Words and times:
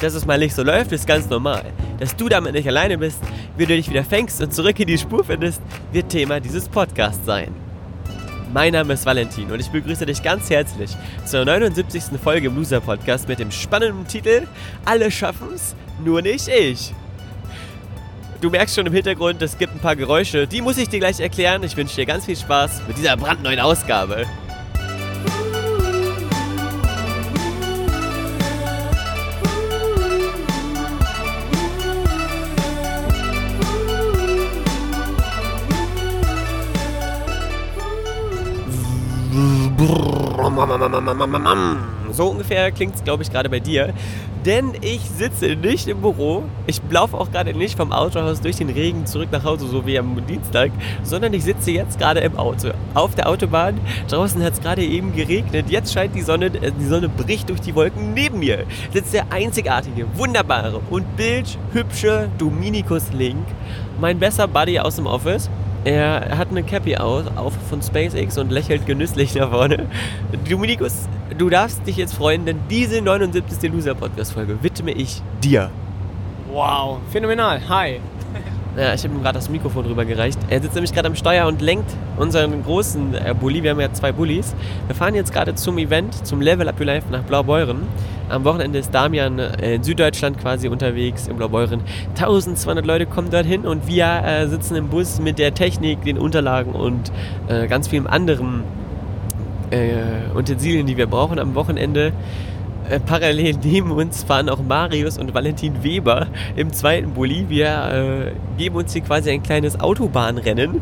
Dass 0.00 0.14
es 0.14 0.24
mal 0.24 0.38
nicht 0.38 0.54
so 0.54 0.62
läuft, 0.62 0.92
ist 0.92 1.06
ganz 1.06 1.28
normal. 1.28 1.62
Dass 1.98 2.16
du 2.16 2.30
damit 2.30 2.54
nicht 2.54 2.66
alleine 2.66 2.96
bist, 2.96 3.20
wie 3.58 3.66
du 3.66 3.76
dich 3.76 3.90
wieder 3.90 4.02
fängst 4.02 4.40
und 4.40 4.54
zurück 4.54 4.80
in 4.80 4.86
die 4.86 4.96
Spur 4.96 5.22
findest, 5.22 5.60
wird 5.92 6.08
Thema 6.08 6.40
dieses 6.40 6.68
Podcasts 6.70 7.24
sein. 7.26 7.54
Mein 8.52 8.72
Name 8.72 8.94
ist 8.94 9.04
Valentin 9.04 9.50
und 9.52 9.60
ich 9.60 9.68
begrüße 9.68 10.06
dich 10.06 10.22
ganz 10.22 10.48
herzlich 10.48 10.96
zur 11.26 11.44
79. 11.44 12.18
Folge 12.22 12.48
im 12.48 12.56
Loser 12.56 12.80
Podcast 12.80 13.28
mit 13.28 13.38
dem 13.38 13.50
spannenden 13.50 14.06
Titel 14.06 14.46
Alle 14.86 15.10
schaffen's, 15.10 15.76
nur 16.02 16.22
nicht 16.22 16.48
ich. 16.48 16.94
Du 18.40 18.48
merkst 18.48 18.74
schon 18.74 18.86
im 18.86 18.94
Hintergrund, 18.94 19.42
es 19.42 19.58
gibt 19.58 19.74
ein 19.74 19.80
paar 19.80 19.96
Geräusche, 19.96 20.46
die 20.46 20.62
muss 20.62 20.78
ich 20.78 20.88
dir 20.88 20.98
gleich 20.98 21.20
erklären. 21.20 21.62
Ich 21.62 21.76
wünsche 21.76 21.94
dir 21.94 22.06
ganz 22.06 22.24
viel 22.24 22.36
Spaß 22.36 22.82
mit 22.88 22.96
dieser 22.96 23.18
brandneuen 23.18 23.60
Ausgabe. 23.60 24.26
So 42.12 42.26
ungefähr 42.26 42.70
klingt 42.70 42.96
es, 42.96 43.04
glaube 43.04 43.22
ich, 43.22 43.30
gerade 43.30 43.48
bei 43.48 43.60
dir. 43.60 43.94
Denn 44.44 44.72
ich 44.82 45.00
sitze 45.02 45.56
nicht 45.56 45.88
im 45.88 46.00
Büro. 46.02 46.44
Ich 46.66 46.80
laufe 46.90 47.16
auch 47.16 47.30
gerade 47.30 47.54
nicht 47.54 47.76
vom 47.76 47.92
Autohaus 47.92 48.40
durch 48.42 48.56
den 48.56 48.68
Regen 48.68 49.06
zurück 49.06 49.28
nach 49.32 49.44
Hause, 49.44 49.66
so 49.66 49.86
wie 49.86 49.98
am 49.98 50.26
Dienstag, 50.26 50.70
sondern 51.02 51.32
ich 51.32 51.44
sitze 51.44 51.70
jetzt 51.70 51.98
gerade 51.98 52.20
im 52.20 52.36
Auto. 52.36 52.72
Auf 52.94 53.14
der 53.14 53.28
Autobahn. 53.28 53.80
Draußen 54.08 54.42
hat 54.42 54.54
es 54.54 54.60
gerade 54.60 54.82
eben 54.82 55.14
geregnet. 55.14 55.66
Jetzt 55.70 55.92
scheint 55.92 56.14
die 56.14 56.22
Sonne, 56.22 56.50
die 56.50 56.84
Sonne 56.84 57.08
bricht 57.08 57.48
durch 57.48 57.60
die 57.60 57.74
Wolken. 57.74 58.12
Neben 58.12 58.38
mir 58.38 58.64
sitzt 58.92 59.14
der 59.14 59.30
einzigartige, 59.30 60.06
wunderbare 60.14 60.80
und 60.90 61.16
bildhübsche 61.16 62.28
Dominikus 62.36 63.12
Link, 63.12 63.46
mein 63.98 64.18
bester 64.18 64.46
Buddy 64.46 64.78
aus 64.78 64.96
dem 64.96 65.06
Office. 65.06 65.48
Er 65.84 66.36
hat 66.36 66.48
eine 66.50 66.62
Cappy 66.62 66.96
auf, 66.96 67.24
auf 67.36 67.54
von 67.68 67.80
SpaceX 67.80 68.36
und 68.36 68.52
lächelt 68.52 68.86
genüsslich 68.86 69.34
nach 69.34 69.50
vorne. 69.50 69.86
Dominikus, 70.48 71.08
du 71.38 71.48
darfst 71.48 71.86
dich 71.86 71.96
jetzt 71.96 72.14
freuen, 72.14 72.44
denn 72.44 72.58
diese 72.68 73.00
79. 73.00 73.72
Loser 73.72 73.94
Podcast 73.94 74.32
Folge 74.32 74.62
widme 74.62 74.92
ich 74.92 75.22
dir. 75.42 75.70
Wow, 76.52 76.98
phänomenal. 77.10 77.60
Hi. 77.68 78.00
Ja, 78.76 78.94
ich 78.94 79.02
habe 79.02 79.14
ihm 79.14 79.22
gerade 79.22 79.38
das 79.38 79.48
Mikrofon 79.48 79.84
rübergereicht. 79.84 80.38
Er 80.48 80.62
sitzt 80.62 80.74
nämlich 80.74 80.92
gerade 80.92 81.08
am 81.08 81.16
Steuer 81.16 81.48
und 81.48 81.60
lenkt 81.60 81.90
unseren 82.16 82.62
großen 82.62 83.14
äh, 83.14 83.34
Bulli. 83.38 83.64
Wir 83.64 83.72
haben 83.72 83.80
ja 83.80 83.92
zwei 83.92 84.12
Bullis. 84.12 84.54
Wir 84.86 84.94
fahren 84.94 85.16
jetzt 85.16 85.32
gerade 85.32 85.56
zum 85.56 85.76
Event, 85.78 86.24
zum 86.24 86.40
Level 86.40 86.68
Up 86.68 86.78
Your 86.78 86.86
Life 86.86 87.10
nach 87.10 87.24
Blaubeuren. 87.24 87.82
Am 88.28 88.44
Wochenende 88.44 88.78
ist 88.78 88.94
Damian 88.94 89.40
äh, 89.40 89.74
in 89.74 89.82
Süddeutschland 89.82 90.38
quasi 90.38 90.68
unterwegs, 90.68 91.26
in 91.26 91.36
Blaubeuren. 91.36 91.80
1200 92.10 92.86
Leute 92.86 93.06
kommen 93.06 93.30
dorthin 93.30 93.62
und 93.62 93.88
wir 93.88 94.22
äh, 94.24 94.46
sitzen 94.46 94.76
im 94.76 94.88
Bus 94.88 95.18
mit 95.18 95.40
der 95.40 95.52
Technik, 95.52 96.04
den 96.04 96.16
Unterlagen 96.16 96.72
und 96.72 97.10
äh, 97.48 97.66
ganz 97.66 97.88
vielen 97.88 98.06
anderen 98.06 98.62
äh, 99.70 100.36
Utensilien, 100.36 100.86
die 100.86 100.96
wir 100.96 101.08
brauchen 101.08 101.40
am 101.40 101.56
Wochenende. 101.56 102.12
Äh, 102.90 102.98
parallel 102.98 103.56
neben 103.62 103.92
uns 103.92 104.24
fahren 104.24 104.48
auch 104.48 104.60
Marius 104.60 105.16
und 105.16 105.32
Valentin 105.32 105.84
Weber 105.84 106.26
im 106.56 106.72
zweiten 106.72 107.12
Bulli. 107.12 107.46
Wir 107.48 107.68
äh, 107.68 108.58
geben 108.58 108.76
uns 108.76 108.92
hier 108.92 109.02
quasi 109.02 109.30
ein 109.30 109.44
kleines 109.44 109.78
Autobahnrennen. 109.78 110.80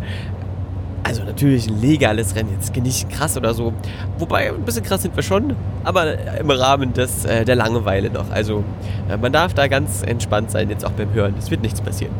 Also 1.04 1.22
natürlich 1.24 1.68
ein 1.68 1.80
legales 1.80 2.34
Rennen, 2.34 2.50
jetzt 2.52 2.74
nicht 2.74 3.10
krass 3.10 3.36
oder 3.36 3.52
so. 3.52 3.74
Wobei, 4.18 4.48
ein 4.48 4.62
bisschen 4.62 4.82
krass 4.84 5.02
sind 5.02 5.14
wir 5.16 5.22
schon, 5.22 5.54
aber 5.84 6.38
im 6.38 6.50
Rahmen 6.50 6.94
des, 6.94 7.26
äh, 7.26 7.44
der 7.44 7.56
Langeweile 7.56 8.10
noch. 8.10 8.30
Also 8.30 8.64
äh, 9.10 9.18
man 9.18 9.32
darf 9.32 9.52
da 9.52 9.68
ganz 9.68 10.02
entspannt 10.02 10.50
sein, 10.50 10.70
jetzt 10.70 10.86
auch 10.86 10.92
beim 10.92 11.12
Hören. 11.12 11.34
Es 11.38 11.50
wird 11.50 11.62
nichts 11.62 11.80
passieren. 11.82 12.14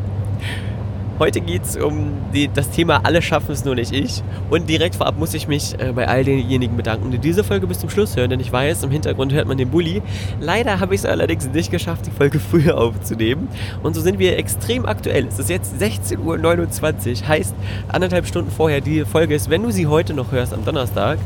Heute 1.19 1.41
geht 1.41 1.65
es 1.65 1.77
um 1.77 2.13
die, 2.33 2.47
das 2.47 2.71
Thema 2.71 3.01
Alle 3.03 3.23
schaffen 3.23 3.51
es 3.51 3.65
nur 3.65 3.75
nicht 3.75 3.93
ich. 3.93 4.23
Und 4.51 4.69
direkt 4.69 4.95
vorab 4.95 5.19
muss 5.19 5.35
ich 5.35 5.49
mich 5.49 5.75
äh, 5.81 5.93
bei 5.93 6.07
all 6.07 6.23
denjenigen 6.23 6.77
bedanken, 6.77 7.11
die 7.11 7.19
diese 7.19 7.43
Folge 7.43 7.67
bis 7.67 7.81
zum 7.81 7.91
Schluss 7.91 8.17
hören, 8.17 8.31
denn 8.31 8.39
ich 8.39 8.53
weiß, 8.53 8.85
im 8.85 8.93
Hintergrund 8.93 9.33
hört 9.33 9.49
man 9.49 9.59
den 9.59 9.69
Bulli. 9.69 10.01
Leider 10.41 10.79
habe 10.79 10.95
ich 10.95 11.01
es 11.01 11.07
allerdings 11.07 11.49
nicht 11.49 11.73
geschafft, 11.73 12.07
die 12.07 12.13
Folge 12.13 12.39
früher 12.51 12.79
aufzunehmen. 12.79 13.49
Und 13.83 13.95
so 13.95 14.01
sind 14.01 14.21
wir 14.21 14.39
extrem 14.39 14.87
aktuell. 14.87 15.27
Es 15.27 15.41
ist 15.41 15.51
jetzt 15.51 15.83
16.29 15.83 17.23
Uhr, 17.23 17.29
heißt 17.29 17.55
anderthalb 17.89 18.27
Stunden 18.27 18.53
vorher. 18.53 18.81
Die 18.81 19.05
Folge 19.05 19.35
ist, 19.35 19.51
wenn 19.51 19.65
du 19.65 19.73
sie 19.73 19.89
heute 19.89 20.15
noch 20.15 20.31
hörst, 20.31 20.55
am 20.55 20.65
Donnerstag, 20.65 21.19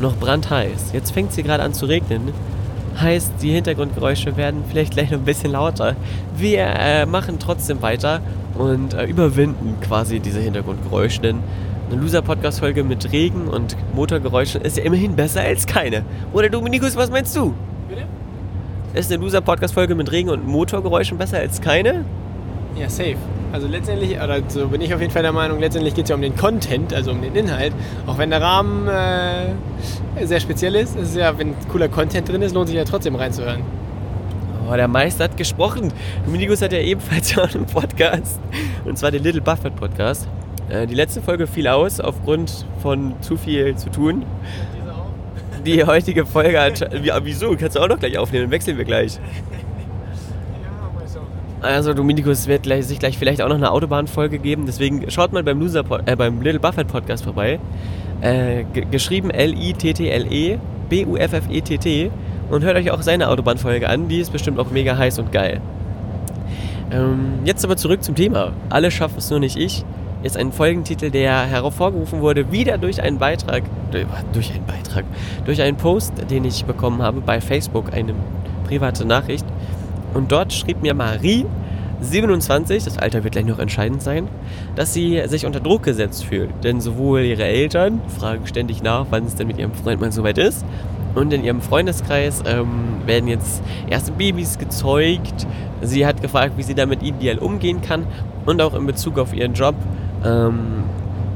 noch 0.00 0.16
brandheiß. 0.16 0.92
Jetzt 0.94 1.12
fängt 1.12 1.30
es 1.30 1.34
hier 1.34 1.44
gerade 1.44 1.62
an 1.62 1.74
zu 1.74 1.84
regnen. 1.84 2.32
Heißt, 3.00 3.32
die 3.40 3.52
Hintergrundgeräusche 3.52 4.36
werden 4.36 4.64
vielleicht 4.68 4.92
gleich 4.92 5.10
noch 5.10 5.18
ein 5.18 5.24
bisschen 5.24 5.52
lauter. 5.52 5.96
Wir 6.36 6.66
äh, 6.66 7.06
machen 7.06 7.38
trotzdem 7.38 7.82
weiter 7.82 8.20
und 8.56 8.94
äh, 8.94 9.06
überwinden 9.06 9.76
quasi 9.80 10.20
diese 10.20 10.40
Hintergrundgeräusche, 10.40 11.20
denn 11.20 11.38
eine 11.90 12.00
Loser-Podcast-Folge 12.00 12.84
mit 12.84 13.12
Regen 13.12 13.48
und 13.48 13.76
Motorgeräuschen 13.94 14.62
ist 14.62 14.76
ja 14.78 14.84
immerhin 14.84 15.16
besser 15.16 15.42
als 15.42 15.66
keine. 15.66 16.04
Oder 16.32 16.48
Dominikus, 16.48 16.96
was 16.96 17.10
meinst 17.10 17.36
du? 17.36 17.54
Bitte? 17.88 18.04
Ist 18.94 19.12
eine 19.12 19.22
Loser-Podcast-Folge 19.22 19.94
mit 19.94 20.10
Regen 20.12 20.30
und 20.30 20.46
Motorgeräuschen 20.46 21.18
besser 21.18 21.38
als 21.38 21.60
keine? 21.60 22.04
Ja, 22.78 22.88
safe. 22.88 23.16
Also 23.52 23.66
letztendlich, 23.68 24.18
oder 24.18 24.40
so 24.48 24.68
bin 24.68 24.80
ich 24.80 24.94
auf 24.94 25.00
jeden 25.00 25.12
Fall 25.12 25.22
der 25.22 25.32
Meinung, 25.32 25.60
letztendlich 25.60 25.94
geht 25.94 26.04
es 26.04 26.08
ja 26.08 26.16
um 26.16 26.22
den 26.22 26.34
Content, 26.34 26.94
also 26.94 27.10
um 27.10 27.20
den 27.20 27.34
Inhalt. 27.34 27.74
Auch 28.06 28.16
wenn 28.16 28.30
der 28.30 28.40
Rahmen 28.40 28.88
äh, 28.88 30.24
sehr 30.24 30.40
speziell 30.40 30.74
ist, 30.74 30.96
ist 30.96 31.10
es 31.10 31.16
ja, 31.16 31.38
wenn 31.38 31.54
cooler 31.68 31.88
Content 31.88 32.26
drin 32.28 32.40
ist, 32.40 32.54
lohnt 32.54 32.68
sich 32.68 32.76
ja 32.76 32.84
trotzdem 32.84 33.14
reinzuhören. 33.14 33.62
Oh, 34.70 34.74
der 34.74 34.88
Meister 34.88 35.24
hat 35.24 35.36
gesprochen. 35.36 35.92
Dominikus 36.24 36.62
hat 36.62 36.72
ja 36.72 36.78
ebenfalls 36.78 37.36
auch 37.38 37.54
einen 37.54 37.66
Podcast. 37.66 38.40
Und 38.86 38.96
zwar 38.96 39.10
den 39.10 39.22
Little 39.22 39.42
Buffett 39.42 39.76
Podcast. 39.76 40.26
Äh, 40.70 40.86
die 40.86 40.94
letzte 40.94 41.20
Folge 41.20 41.46
fiel 41.46 41.68
aus 41.68 42.00
aufgrund 42.00 42.64
von 42.80 43.14
zu 43.20 43.36
viel 43.36 43.76
zu 43.76 43.90
tun. 43.90 44.24
Die 45.66 45.84
heutige 45.84 46.24
Folge 46.24 46.58
hat. 46.58 46.80
Wie, 47.02 47.12
wieso? 47.22 47.54
Kannst 47.56 47.76
du 47.76 47.80
auch 47.80 47.88
noch 47.88 47.98
gleich 47.98 48.16
aufnehmen? 48.16 48.44
Dann 48.44 48.50
wechseln 48.50 48.78
wir 48.78 48.84
gleich. 48.86 49.20
Also 51.62 51.94
Dominikus 51.94 52.48
wird 52.48 52.64
gleich, 52.64 52.86
sich 52.86 52.98
gleich 52.98 53.16
vielleicht 53.18 53.40
auch 53.40 53.48
noch 53.48 53.56
eine 53.56 53.70
Autobahnfolge 53.70 54.38
geben. 54.38 54.66
Deswegen 54.66 55.10
schaut 55.10 55.32
mal 55.32 55.42
beim 55.42 55.60
Loser 55.60 55.84
äh, 56.06 56.16
beim 56.16 56.42
Little 56.42 56.60
Buffett 56.60 56.88
Podcast 56.88 57.24
vorbei. 57.24 57.60
Äh, 58.20 58.64
geschrieben 58.90 59.30
L-I-T-T-L-E 59.30 60.58
B-U-F-F-E-T-T 60.92 62.10
und 62.50 62.64
hört 62.64 62.76
euch 62.76 62.90
auch 62.90 63.00
seine 63.00 63.30
Autobahnfolge 63.30 63.88
an. 63.88 64.08
Die 64.08 64.20
ist 64.20 64.30
bestimmt 64.30 64.58
auch 64.58 64.70
mega 64.70 64.94
heiß 64.98 65.18
und 65.20 65.32
geil. 65.32 65.62
Ähm, 66.90 67.38
jetzt 67.46 67.64
aber 67.64 67.78
zurück 67.78 68.02
zum 68.02 68.14
Thema. 68.14 68.52
Alle 68.68 68.90
schaffen 68.90 69.16
es 69.16 69.30
nur 69.30 69.40
nicht 69.40 69.56
ich. 69.56 69.86
Ist 70.22 70.36
ein 70.36 70.52
Folgentitel, 70.52 71.10
der 71.10 71.46
hervorgerufen 71.46 72.20
wurde, 72.20 72.52
wieder 72.52 72.76
durch 72.76 73.02
einen 73.02 73.18
Beitrag, 73.18 73.62
durch 73.90 74.52
einen 74.52 74.66
Beitrag, 74.66 75.04
durch 75.46 75.62
einen 75.62 75.78
Post, 75.78 76.12
den 76.30 76.44
ich 76.44 76.66
bekommen 76.66 77.00
habe 77.00 77.22
bei 77.22 77.40
Facebook, 77.40 77.94
eine 77.94 78.14
private 78.68 79.06
Nachricht. 79.06 79.46
Und 80.14 80.32
dort 80.32 80.52
schrieb 80.52 80.82
mir 80.82 80.94
Marie, 80.94 81.46
27, 82.02 82.84
das 82.84 82.98
Alter 82.98 83.22
wird 83.22 83.32
gleich 83.32 83.46
noch 83.46 83.58
entscheidend 83.58 84.02
sein, 84.02 84.28
dass 84.74 84.92
sie 84.92 85.22
sich 85.26 85.46
unter 85.46 85.60
Druck 85.60 85.84
gesetzt 85.84 86.24
fühlt. 86.24 86.50
Denn 86.64 86.80
sowohl 86.80 87.20
ihre 87.20 87.44
Eltern 87.44 88.00
fragen 88.18 88.46
ständig 88.46 88.82
nach, 88.82 89.06
wann 89.10 89.24
es 89.24 89.36
denn 89.36 89.46
mit 89.46 89.58
ihrem 89.58 89.72
Freund 89.72 90.00
mal 90.00 90.12
soweit 90.12 90.38
ist. 90.38 90.64
Und 91.14 91.32
in 91.32 91.44
ihrem 91.44 91.60
Freundeskreis 91.60 92.42
ähm, 92.46 93.02
werden 93.06 93.28
jetzt 93.28 93.62
erste 93.88 94.12
Babys 94.12 94.58
gezeugt. 94.58 95.46
Sie 95.82 96.06
hat 96.06 96.22
gefragt, 96.22 96.54
wie 96.56 96.62
sie 96.62 96.74
damit 96.74 97.02
ideal 97.02 97.38
umgehen 97.38 97.82
kann. 97.82 98.06
Und 98.46 98.60
auch 98.60 98.74
in 98.74 98.86
Bezug 98.86 99.18
auf 99.18 99.34
ihren 99.34 99.52
Job, 99.52 99.74
ähm, 100.24 100.84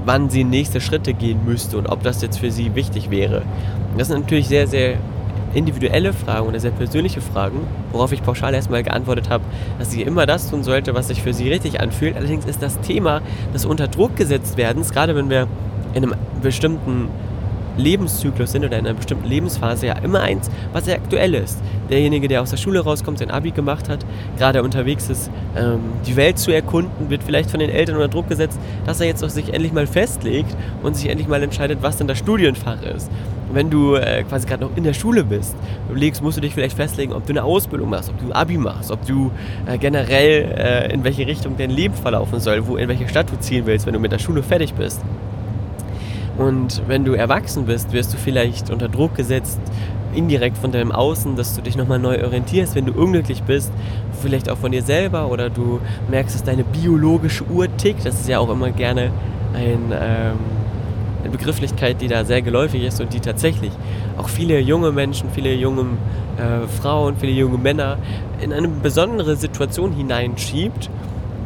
wann 0.04 0.30
sie 0.30 0.44
nächste 0.44 0.80
Schritte 0.80 1.14
gehen 1.14 1.44
müsste 1.44 1.76
und 1.76 1.88
ob 1.88 2.02
das 2.02 2.22
jetzt 2.22 2.38
für 2.38 2.50
sie 2.50 2.74
wichtig 2.74 3.10
wäre. 3.10 3.42
Das 3.98 4.08
sind 4.08 4.20
natürlich 4.20 4.48
sehr, 4.48 4.66
sehr 4.66 4.96
individuelle 5.54 6.12
Fragen 6.12 6.46
oder 6.46 6.60
sehr 6.60 6.70
persönliche 6.70 7.20
Fragen, 7.20 7.60
worauf 7.92 8.12
ich 8.12 8.22
pauschal 8.22 8.54
erstmal 8.54 8.82
geantwortet 8.82 9.30
habe, 9.30 9.44
dass 9.78 9.90
sie 9.90 10.02
immer 10.02 10.26
das 10.26 10.50
tun 10.50 10.62
sollte, 10.62 10.94
was 10.94 11.08
sich 11.08 11.22
für 11.22 11.32
sie 11.32 11.48
richtig 11.48 11.80
anfühlt. 11.80 12.16
Allerdings 12.16 12.44
ist 12.44 12.62
das 12.62 12.80
Thema 12.80 13.22
des 13.54 13.64
unter 13.64 13.88
Druck 13.88 14.16
gesetzt 14.16 14.56
werdens, 14.56 14.92
gerade 14.92 15.14
wenn 15.14 15.30
wir 15.30 15.48
in 15.94 16.04
einem 16.04 16.14
bestimmten 16.42 17.08
Lebenszyklus 17.76 18.52
sind 18.52 18.64
oder 18.64 18.78
in 18.78 18.86
einer 18.86 18.94
bestimmten 18.94 19.28
Lebensphase 19.28 19.86
ja 19.86 19.94
immer 19.98 20.20
eins, 20.20 20.50
was 20.72 20.84
sehr 20.84 20.96
aktuell 20.96 21.34
ist. 21.34 21.58
Derjenige, 21.90 22.28
der 22.28 22.42
aus 22.42 22.50
der 22.50 22.56
Schule 22.56 22.80
rauskommt, 22.80 23.18
sein 23.18 23.30
Abi 23.30 23.50
gemacht 23.50 23.88
hat, 23.88 24.04
gerade 24.38 24.62
unterwegs 24.62 25.08
ist, 25.08 25.30
ähm, 25.56 25.80
die 26.06 26.16
Welt 26.16 26.38
zu 26.38 26.50
erkunden, 26.50 27.10
wird 27.10 27.22
vielleicht 27.22 27.50
von 27.50 27.60
den 27.60 27.70
Eltern 27.70 27.96
unter 27.96 28.08
Druck 28.08 28.28
gesetzt, 28.28 28.58
dass 28.84 29.00
er 29.00 29.06
jetzt 29.06 29.22
auch 29.24 29.30
sich 29.30 29.52
endlich 29.52 29.72
mal 29.72 29.86
festlegt 29.86 30.56
und 30.82 30.96
sich 30.96 31.08
endlich 31.08 31.28
mal 31.28 31.42
entscheidet, 31.42 31.78
was 31.82 31.96
denn 31.96 32.06
das 32.06 32.18
Studienfach 32.18 32.82
ist 32.82 33.10
wenn 33.52 33.70
du 33.70 33.94
äh, 33.94 34.22
quasi 34.24 34.46
gerade 34.46 34.64
noch 34.64 34.76
in 34.76 34.84
der 34.84 34.92
Schule 34.92 35.24
bist, 35.24 35.56
überlegst, 35.88 36.22
musst 36.22 36.36
du 36.36 36.40
dich 36.40 36.54
vielleicht 36.54 36.76
festlegen, 36.76 37.12
ob 37.12 37.26
du 37.26 37.32
eine 37.32 37.44
Ausbildung 37.44 37.90
machst, 37.90 38.10
ob 38.10 38.20
du 38.20 38.32
Abi 38.32 38.58
machst, 38.58 38.90
ob 38.90 39.04
du 39.06 39.30
äh, 39.66 39.78
generell 39.78 40.52
äh, 40.56 40.92
in 40.92 41.04
welche 41.04 41.26
Richtung 41.26 41.56
dein 41.56 41.70
Leben 41.70 41.94
verlaufen 41.94 42.40
soll, 42.40 42.66
wo 42.66 42.76
in 42.76 42.88
welche 42.88 43.08
Stadt 43.08 43.30
du 43.30 43.38
ziehen 43.38 43.66
willst, 43.66 43.86
wenn 43.86 43.94
du 43.94 44.00
mit 44.00 44.12
der 44.12 44.18
Schule 44.18 44.42
fertig 44.42 44.74
bist. 44.74 45.00
Und 46.38 46.82
wenn 46.86 47.04
du 47.04 47.14
erwachsen 47.14 47.66
bist, 47.66 47.92
wirst 47.92 48.12
du 48.12 48.18
vielleicht 48.18 48.70
unter 48.70 48.88
Druck 48.88 49.14
gesetzt, 49.14 49.60
indirekt 50.14 50.58
von 50.58 50.72
deinem 50.72 50.92
Außen, 50.92 51.36
dass 51.36 51.54
du 51.54 51.62
dich 51.62 51.76
nochmal 51.76 51.98
neu 51.98 52.22
orientierst, 52.24 52.74
wenn 52.74 52.86
du 52.86 52.92
unglücklich 52.92 53.42
bist, 53.42 53.72
vielleicht 54.20 54.50
auch 54.50 54.58
von 54.58 54.72
dir 54.72 54.82
selber 54.82 55.30
oder 55.30 55.50
du 55.50 55.80
merkst, 56.10 56.34
dass 56.34 56.44
deine 56.44 56.64
biologische 56.64 57.44
Uhr 57.46 57.74
tickt. 57.76 58.04
Das 58.04 58.20
ist 58.20 58.28
ja 58.28 58.38
auch 58.38 58.50
immer 58.50 58.70
gerne 58.70 59.10
ein, 59.54 59.92
ähm, 59.92 60.36
eine 61.22 61.30
Begrifflichkeit, 61.30 62.00
die 62.00 62.08
da 62.08 62.24
sehr 62.24 62.42
geläufig 62.42 62.82
ist 62.82 63.00
und 63.00 63.12
die 63.12 63.20
tatsächlich 63.20 63.72
auch 64.16 64.28
viele 64.28 64.58
junge 64.60 64.92
Menschen, 64.92 65.30
viele 65.34 65.52
junge 65.54 65.82
äh, 66.38 66.66
Frauen, 66.80 67.16
viele 67.16 67.32
junge 67.32 67.58
Männer 67.58 67.98
in 68.40 68.52
eine 68.52 68.68
besondere 68.68 69.36
Situation 69.36 69.92
hineinschiebt 69.92 70.90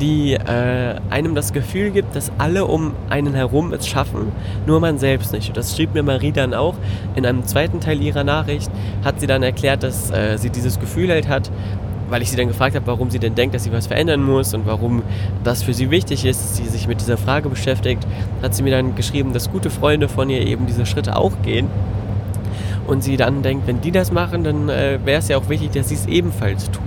die 0.01 0.35
äh, 0.35 0.97
einem 1.11 1.35
das 1.35 1.53
Gefühl 1.53 1.91
gibt, 1.91 2.17
dass 2.17 2.33
alle 2.39 2.65
um 2.65 2.93
einen 3.09 3.35
herum 3.35 3.73
es 3.73 3.87
schaffen, 3.87 4.33
nur 4.67 4.81
man 4.81 4.99
selbst 4.99 5.33
nicht. 5.33 5.49
Und 5.49 5.57
das 5.57 5.77
schrieb 5.77 5.95
mir 5.95 6.03
Marie 6.03 6.33
dann 6.33 6.55
auch. 6.55 6.75
In 7.15 7.27
einem 7.27 7.47
zweiten 7.47 7.81
Teil 7.81 8.01
ihrer 8.01 8.25
Nachricht 8.25 8.71
hat 9.05 9.21
sie 9.21 9.27
dann 9.27 9.43
erklärt, 9.43 9.83
dass 9.83 10.11
äh, 10.11 10.37
sie 10.39 10.51
dieses 10.51 10.81
Gefühl 10.81 11.11
halt 11.11 11.29
hat, 11.29 11.51
weil 12.09 12.23
ich 12.23 12.31
sie 12.31 12.37
dann 12.37 12.49
gefragt 12.49 12.75
habe, 12.75 12.87
warum 12.87 13.11
sie 13.11 13.19
denn 13.19 13.35
denkt, 13.35 13.55
dass 13.55 13.65
sie 13.65 13.73
was 13.73 13.87
verändern 13.87 14.23
muss 14.23 14.53
und 14.55 14.67
warum 14.67 15.03
das 15.45 15.63
für 15.63 15.75
sie 15.75 15.91
wichtig 15.91 16.25
ist, 16.25 16.43
dass 16.43 16.57
sie 16.57 16.65
sich 16.65 16.89
mit 16.89 17.01
dieser 17.01 17.17
Frage 17.17 17.49
beschäftigt, 17.49 18.07
hat 18.43 18.55
sie 18.55 18.63
mir 18.63 18.73
dann 18.73 18.97
geschrieben, 18.97 19.33
dass 19.33 19.51
gute 19.51 19.71
Freunde 19.71 20.09
von 20.09 20.29
ihr 20.29 20.45
eben 20.45 20.67
diese 20.67 20.87
Schritte 20.87 21.17
auch 21.17 21.33
gehen 21.43 21.69
und 22.87 23.03
sie 23.03 23.17
dann 23.17 23.43
denkt, 23.43 23.67
wenn 23.67 23.81
die 23.81 23.91
das 23.91 24.13
machen, 24.13 24.45
dann 24.45 24.69
äh, 24.69 24.99
wäre 25.05 25.19
es 25.21 25.29
ja 25.29 25.37
auch 25.37 25.49
wichtig, 25.49 25.73
dass 25.73 25.89
sie 25.89 25.95
es 25.95 26.07
ebenfalls 26.07 26.71
tut, 26.71 26.83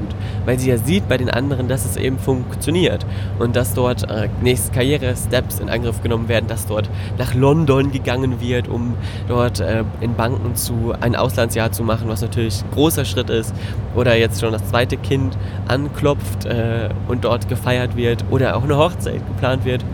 weil 0.45 0.59
sie 0.59 0.69
ja 0.69 0.77
sieht 0.77 1.07
bei 1.07 1.17
den 1.17 1.29
anderen, 1.29 1.67
dass 1.67 1.85
es 1.85 1.97
eben 1.97 2.17
funktioniert. 2.17 3.05
Und 3.39 3.55
dass 3.55 3.73
dort 3.73 4.09
äh, 4.09 4.29
nächste 4.41 4.71
Karriere-Steps 4.73 5.59
in 5.59 5.69
Angriff 5.69 6.01
genommen 6.01 6.27
werden, 6.27 6.47
dass 6.47 6.67
dort 6.67 6.89
nach 7.17 7.33
London 7.33 7.91
gegangen 7.91 8.41
wird, 8.41 8.67
um 8.67 8.95
dort 9.27 9.59
äh, 9.59 9.83
in 10.01 10.15
Banken 10.15 10.55
zu 10.55 10.93
ein 10.99 11.15
Auslandsjahr 11.15 11.71
zu 11.71 11.83
machen, 11.83 12.07
was 12.07 12.21
natürlich 12.21 12.61
ein 12.63 12.71
großer 12.71 13.05
Schritt 13.05 13.29
ist, 13.29 13.53
oder 13.95 14.15
jetzt 14.17 14.41
schon 14.41 14.51
das 14.51 14.67
zweite 14.67 14.97
Kind 14.97 15.37
anklopft 15.67 16.45
äh, 16.45 16.89
und 17.07 17.23
dort 17.23 17.47
gefeiert 17.47 17.95
wird. 17.95 18.25
Oder 18.29 18.57
auch 18.57 18.63
eine 18.63 18.77
Hochzeit 18.77 19.25
geplant 19.27 19.65
wird. 19.65 19.85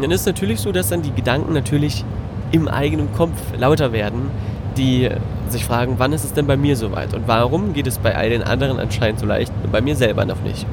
Dann 0.00 0.10
ist 0.10 0.20
es 0.20 0.26
natürlich 0.26 0.60
so, 0.60 0.72
dass 0.72 0.88
dann 0.88 1.02
die 1.02 1.12
Gedanken 1.12 1.54
natürlich 1.54 2.04
im 2.52 2.68
eigenen 2.68 3.12
Kopf 3.14 3.32
lauter 3.58 3.92
werden, 3.92 4.30
die 4.76 5.08
sich 5.52 5.64
fragen, 5.64 5.94
wann 5.98 6.12
ist 6.12 6.24
es 6.24 6.32
denn 6.32 6.46
bei 6.46 6.56
mir 6.56 6.76
soweit 6.76 7.14
und 7.14 7.26
warum 7.26 7.72
geht 7.72 7.86
es 7.86 7.98
bei 7.98 8.14
all 8.16 8.30
den 8.30 8.42
anderen 8.42 8.78
anscheinend 8.78 9.20
so 9.20 9.26
leicht 9.26 9.52
und 9.62 9.72
bei 9.72 9.80
mir 9.80 9.96
selber 9.96 10.24
noch 10.24 10.40
nicht. 10.42 10.66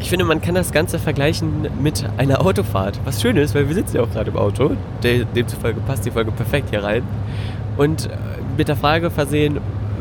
Ich 0.00 0.10
finde, 0.10 0.24
man 0.24 0.40
kann 0.40 0.54
das 0.54 0.72
Ganze 0.72 0.98
vergleichen 0.98 1.68
mit 1.82 2.04
einer 2.16 2.40
Autofahrt. 2.40 3.00
Was 3.04 3.20
schön 3.20 3.36
ist, 3.36 3.54
weil 3.54 3.68
wir 3.68 3.74
sitzen 3.74 3.96
ja 3.96 4.02
auch 4.02 4.10
gerade 4.10 4.30
im 4.30 4.36
Auto. 4.36 4.70
Demzufolge 5.02 5.80
passt 5.80 6.06
die 6.06 6.10
Folge 6.10 6.30
perfekt 6.30 6.70
hier 6.70 6.84
rein. 6.84 7.02
Und 7.76 8.06
äh, 8.06 8.10
mit 8.56 8.68
der 8.68 8.76
Frage 8.76 9.10
versehen, 9.10 9.58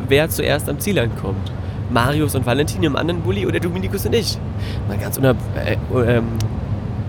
wer 0.07 0.29
zuerst 0.29 0.69
am 0.69 0.79
Ziel 0.79 0.99
ankommt. 0.99 1.51
Marius 1.89 2.35
und 2.35 2.45
Valentin 2.45 2.83
im 2.83 2.95
anderen 2.95 3.21
Bulli 3.21 3.45
oder 3.45 3.59
Dominikus 3.59 4.05
und 4.05 4.13
ich. 4.13 4.37
Mal 4.87 4.97
ganz 4.97 5.17
unab 5.17 5.37
äh, 5.55 5.73
äh, 5.73 6.21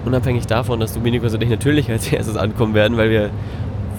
unabhängig 0.04 0.46
davon, 0.46 0.80
dass 0.80 0.94
Dominikus 0.94 1.34
und 1.34 1.42
ich 1.42 1.50
natürlich 1.50 1.90
als 1.90 2.10
erstes 2.10 2.36
ankommen 2.36 2.74
werden, 2.74 2.96
weil 2.96 3.10
wir 3.10 3.30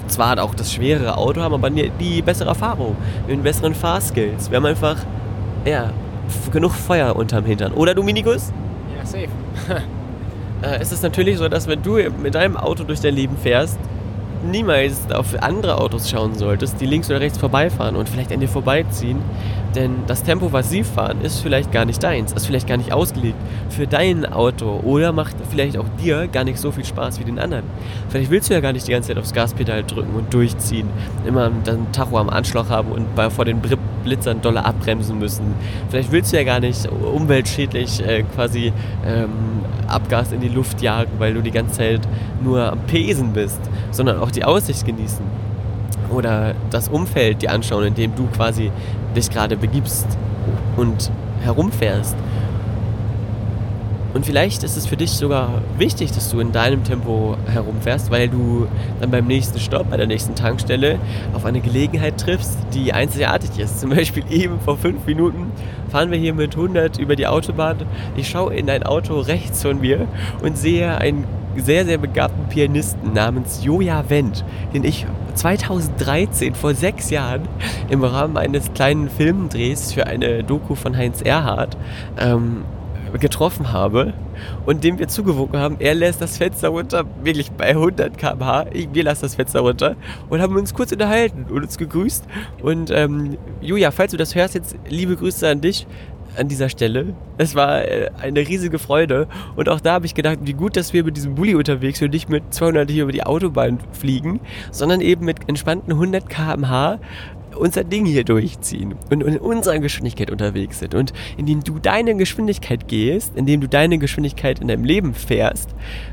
zwar 0.10 0.42
auch 0.42 0.56
das 0.56 0.74
schwerere 0.74 1.18
Auto 1.18 1.42
haben, 1.42 1.54
aber 1.54 1.70
die, 1.70 1.92
die 2.00 2.22
bessere 2.22 2.50
Erfahrung, 2.50 2.96
den 3.28 3.44
besseren 3.44 3.76
Fahrskills. 3.76 4.50
Wir 4.50 4.58
haben 4.58 4.66
einfach, 4.66 4.98
ja, 5.66 5.92
genug 6.52 6.72
Feuer 6.74 7.16
unterm 7.16 7.46
Hintern. 7.46 7.74
Oder 7.74 7.96
Dominikus? 7.96 8.52
Ja, 8.98 9.06
safe. 9.06 9.30
äh, 10.62 10.80
es 10.80 10.92
ist 10.92 11.04
natürlich 11.04 11.38
so, 11.38 11.48
dass 11.48 11.68
wenn 11.68 11.82
du 11.82 11.98
mit 12.22 12.36
deinem 12.36 12.58
Auto 12.58 12.84
durch 12.84 13.00
dein 13.00 13.16
Leben 13.16 13.38
fährst, 13.38 13.80
niemals 14.44 15.12
auf 15.12 15.42
andere 15.42 15.80
Autos 15.80 16.10
schauen 16.10 16.36
solltest, 16.36 16.80
die 16.80 16.86
links 16.86 17.10
oder 17.10 17.20
rechts 17.20 17.38
vorbeifahren 17.38 17.96
und 17.96 18.08
vielleicht 18.08 18.32
an 18.32 18.40
dir 18.40 18.48
vorbeiziehen. 18.48 19.20
Denn 19.76 20.04
das 20.08 20.24
Tempo, 20.24 20.52
was 20.52 20.70
sie 20.70 20.84
fahren, 20.84 21.22
ist 21.22 21.40
vielleicht 21.40 21.72
gar 21.72 21.86
nicht 21.86 22.02
deins, 22.02 22.34
ist 22.34 22.48
vielleicht 22.48 22.68
gar 22.68 22.78
nicht 22.78 22.92
ausgelegt 22.92 23.38
für 23.70 23.86
dein 23.86 24.26
Auto 24.26 24.80
oder 24.84 25.12
macht 25.12 25.36
vielleicht 25.50 25.78
auch 25.78 25.86
dir 26.02 26.28
gar 26.28 26.44
nicht 26.44 26.60
so 26.60 26.72
viel 26.72 26.86
Spaß 26.86 27.20
wie 27.20 27.24
den 27.24 27.38
anderen. 27.38 27.66
Vielleicht 28.10 28.32
willst 28.32 28.50
du 28.50 28.56
ja 28.56 28.62
gar 28.62 28.74
nicht 28.74 28.88
die 28.88 28.92
ganze 28.92 29.10
Zeit 29.10 29.18
aufs 29.18 29.34
Gaspedal 29.34 29.84
drücken 29.84 30.16
und 30.16 30.34
durchziehen, 30.34 30.90
immer 31.26 31.52
dann 31.64 31.92
Tacho 31.92 32.18
am 32.18 32.30
Anschlag 32.30 32.70
haben 32.70 32.92
und 32.92 33.14
bei, 33.16 33.30
vor 33.30 33.46
den 33.46 33.62
Blitzern 34.04 34.42
doller 34.42 34.66
abbremsen 34.66 35.20
müssen. 35.20 35.54
Vielleicht 35.90 36.12
willst 36.12 36.34
du 36.34 36.38
ja 36.38 36.44
gar 36.44 36.60
nicht 36.60 36.90
umweltschädlich 36.90 38.06
äh, 38.06 38.24
quasi 38.36 38.74
ähm, 39.06 39.30
Abgas 39.88 40.32
in 40.32 40.42
die 40.42 40.50
Luft 40.50 40.82
jagen, 40.82 41.12
weil 41.20 41.34
du 41.34 41.42
die 41.42 41.52
ganze 41.52 41.78
Zeit 41.78 42.02
nur 42.44 42.72
am 42.72 42.80
Pesen 42.88 43.34
bist, 43.34 43.60
sondern 43.92 44.20
auch 44.20 44.32
die 44.32 44.44
Aussicht 44.44 44.86
genießen. 44.86 45.49
Oder 46.12 46.56
das 46.70 46.88
Umfeld 46.88 47.42
dir 47.42 47.52
anschauen, 47.52 47.86
in 47.86 47.96
dem 47.96 48.16
du 48.16 48.28
quasi 48.28 48.72
dich 49.16 49.30
gerade 49.30 49.58
begibst 49.58 50.08
und 50.78 51.12
herumfährst. 51.44 52.16
Und 54.14 54.26
vielleicht 54.26 54.64
ist 54.64 54.76
es 54.76 54.88
für 54.88 54.98
dich 54.98 55.12
sogar 55.12 55.62
wichtig, 55.78 56.12
dass 56.12 56.32
du 56.32 56.40
in 56.40 56.52
deinem 56.52 56.84
Tempo 56.84 57.38
herumfährst, 57.46 58.10
weil 58.10 58.28
du 58.28 58.68
dann 59.00 59.12
beim 59.12 59.28
nächsten 59.28 59.60
Stopp, 59.60 59.92
bei 59.92 59.98
der 59.98 60.08
nächsten 60.08 60.34
Tankstelle 60.34 60.98
auf 61.34 61.46
eine 61.46 61.62
Gelegenheit 61.62 62.20
triffst, 62.20 62.58
die 62.74 62.92
einzigartig 62.92 63.52
ist. 63.60 63.80
Zum 63.80 63.92
Beispiel 63.92 64.24
eben 64.32 64.60
vor 64.62 64.78
fünf 64.78 65.06
Minuten 65.06 65.52
fahren 65.90 66.10
wir 66.10 66.18
hier 66.18 66.34
mit 66.34 66.56
100 66.56 66.98
über 66.98 67.16
die 67.16 67.28
Autobahn. 67.28 67.78
Ich 68.16 68.30
schaue 68.30 68.56
in 68.56 68.68
ein 68.72 68.82
Auto 68.82 69.20
rechts 69.20 69.62
von 69.62 69.80
mir 69.80 70.08
und 70.42 70.58
sehe 70.58 70.98
einen 70.98 71.26
sehr, 71.56 71.86
sehr 71.86 71.98
begabten 71.98 72.48
Pianisten 72.50 73.14
namens 73.14 73.64
Joja 73.64 74.10
Wendt, 74.10 74.44
den 74.74 74.84
ich 74.84 75.06
2013, 75.36 76.56
vor 76.56 76.74
sechs 76.74 77.10
Jahren, 77.10 77.48
im 77.90 78.04
Rahmen 78.04 78.38
eines 78.38 78.74
kleinen 78.74 79.10
Filmdrehs 79.10 79.94
für 79.94 80.08
eine 80.08 80.44
Doku 80.44 80.76
von 80.76 80.96
Heinz 80.96 81.22
Erhardt 81.22 81.78
ähm, 82.18 82.64
getroffen 83.18 83.72
habe 83.72 84.14
und 84.66 84.84
dem 84.84 85.00
wir 85.00 85.08
zugewunken 85.08 85.60
haben, 85.60 85.78
er 85.80 85.96
lässt 85.96 86.22
das 86.22 86.38
Fenster 86.38 86.70
runter, 86.70 87.06
wirklich 87.24 87.52
bei 87.52 87.70
100 87.70 88.18
km/h, 88.18 88.66
wir 88.94 89.04
lassen 89.04 89.22
das 89.24 89.36
Fenster 89.36 89.62
runter 89.62 89.96
und 90.30 90.42
haben 90.42 90.56
uns 90.56 90.74
kurz 90.74 90.92
unterhalten 90.92 91.46
und 91.50 91.64
uns 91.64 91.78
gegrüßt. 91.78 92.26
Und 92.62 92.92
ähm, 92.92 93.38
Julia, 93.62 93.92
falls 93.92 94.12
du 94.12 94.18
das 94.18 94.36
hörst, 94.36 94.56
jetzt 94.56 94.76
liebe 94.88 95.16
Grüße 95.16 95.48
an 95.48 95.62
dich 95.62 95.88
an 96.38 96.48
dieser 96.48 96.70
Stelle. 96.70 97.14
Es 97.38 97.56
war 97.56 97.84
äh, 97.84 98.10
eine 98.22 98.40
riesige 98.40 98.80
Freude. 98.80 99.28
Und 99.56 99.70
auch 99.70 99.80
da 99.80 99.94
habe 99.94 100.06
ich 100.06 100.16
gedacht, 100.16 100.40
wie 100.44 100.54
gut, 100.54 100.76
dass 100.76 100.94
wir 100.94 101.04
mit 101.04 101.18
diesem 101.18 101.36
Bulli 101.36 101.56
unterwegs 101.56 102.00
sind 102.00 102.08
und 102.08 102.14
nicht 102.14 102.30
mit 102.30 102.54
200 102.54 102.90
hier 102.90 103.04
über 103.04 103.12
die 103.12 103.24
Autobahn 103.24 103.80
fliegen, 103.92 104.40
sondern 104.72 105.02
eben 105.02 105.26
mit 105.26 105.48
entspannten 105.48 105.94
100 105.94 106.30
km/h 106.30 107.00
unser 107.56 107.84
Ding 107.84 108.06
hier 108.06 108.24
durchziehen 108.24 108.96
und 109.10 109.22
in 109.22 109.38
unserer 109.38 109.80
Geschwindigkeit 109.80 110.32
unterwegs 110.32 110.80
sind. 110.80 110.96
Und 110.96 111.14
indem 111.38 111.64
du 111.64 111.80
deine 111.80 112.16
Geschwindigkeit 112.16 112.88
gehst, 112.88 113.34
indem 113.36 113.62
du 113.62 113.68
deine 113.68 113.98
Geschwindigkeit 113.98 114.60
in 114.60 114.68
deinem 114.68 114.86
Leben 114.86 115.14
fährst, 115.14 115.70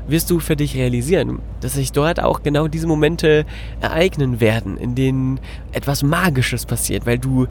wirst 0.07 0.29
du 0.29 0.39
für 0.39 0.55
dich 0.55 0.75
realisieren, 0.75 1.39
dass 1.61 1.73
sich 1.73 1.91
dort 1.91 2.21
auch 2.21 2.43
genau 2.43 2.67
diese 2.67 2.87
Momente 2.87 3.45
ereignen 3.81 4.39
werden, 4.39 4.77
in 4.77 4.95
denen 4.95 5.39
etwas 5.71 6.03
Magisches 6.03 6.65
passiert, 6.65 7.05
weil 7.05 7.19
du 7.19 7.47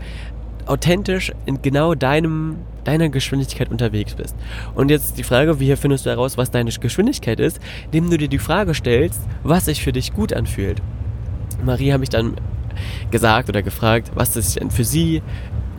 authentisch 0.66 1.32
in 1.46 1.62
genau 1.62 1.94
deinem, 1.94 2.56
deiner 2.85 3.08
Geschwindigkeit 3.08 3.70
unterwegs 3.70 4.14
bist. 4.14 4.37
Und 4.75 4.90
jetzt 4.90 5.18
die 5.18 5.23
Frage, 5.23 5.61
wie 5.61 5.75
findest 5.76 6.06
du 6.06 6.11
heraus, 6.11 6.37
was 6.37 6.50
deine 6.50 6.70
Geschwindigkeit 6.70 7.40
ist, 7.40 7.61
indem 7.87 8.11
du 8.11 8.18
dir 8.18 8.28
die 8.28 8.38
Frage 8.38 8.75
stellst, 8.75 9.20
was 9.42 9.66
sich 9.66 9.82
für 9.82 9.92
dich 9.92 10.12
gut 10.12 10.32
anfühlt. 10.32 10.82
Marie 11.64 11.92
habe 11.92 12.04
ich 12.04 12.11
dann 12.11 12.37
gesagt 13.11 13.49
oder 13.49 13.62
gefragt, 13.62 14.11
was 14.14 14.35
sich 14.35 14.54
denn 14.54 14.70
für 14.70 14.85
sie 14.85 15.23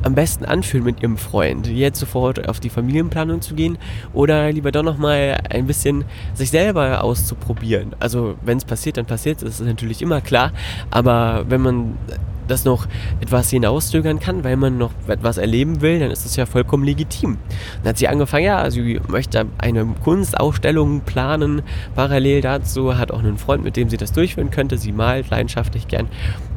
am 0.03 0.15
besten 0.15 0.46
anfühlt 0.46 0.84
mit 0.84 1.01
ihrem 1.01 1.17
Freund, 1.17 1.67
jetzt 1.67 2.00
sofort 2.00 2.48
auf 2.48 2.60
die 2.60 2.70
Familienplanung 2.70 3.41
zu 3.41 3.56
gehen 3.56 3.77
oder 4.13 4.51
lieber 4.51 4.72
doch 4.72 4.84
nochmal 4.84 5.39
ein 5.50 5.65
bisschen 5.65 6.06
sich 6.34 6.51
selber 6.51 7.03
auszuprobieren. 7.03 7.96
Also 8.00 8.36
wenn 8.44 8.58
es 8.58 8.65
passiert, 8.65 8.98
dann 8.98 9.06
passiert 9.06 9.41
es, 9.41 9.60
ist 9.60 9.65
natürlich 9.65 10.01
immer 10.01 10.22
klar, 10.22 10.51
aber 10.91 11.46
wenn 11.50 11.62
man 11.62 11.98
das 12.48 12.66
noch 12.66 12.88
etwas 13.22 13.50
hinauszögern 13.50 14.20
kann, 14.20 14.44
weil 14.44 14.58
man 14.58 14.77
noch 14.77 14.92
etwas 15.08 15.38
erleben 15.38 15.82
will, 15.82 16.00
dann 16.00 16.12
ist 16.12 16.25
das 16.25 16.36
ja 16.36 16.46
vollkommen 16.46 16.84
legitim. 16.84 17.38
Dann 17.84 17.89
hat 17.89 17.98
sie 17.98 18.08
angefangen, 18.08 18.46
ja, 18.46 18.70
sie 18.72 19.00
möchte 19.08 19.46
eine 19.58 19.86
Kunstausstellung 20.04 21.01
planen. 21.01 21.62
Parallel 21.96 22.42
dazu 22.42 22.98
hat 22.98 23.12
auch 23.12 23.20
einen 23.20 23.38
Freund, 23.38 23.63
mit 23.63 23.75
dem 23.75 23.89
sie 23.89 23.98
das 23.98 24.12
durchführen 24.12 24.51
könnte. 24.51 24.77
Sie 24.77 24.92
malt 24.92 25.30
leidenschaftlich 25.30 25.88
gern. 25.88 26.08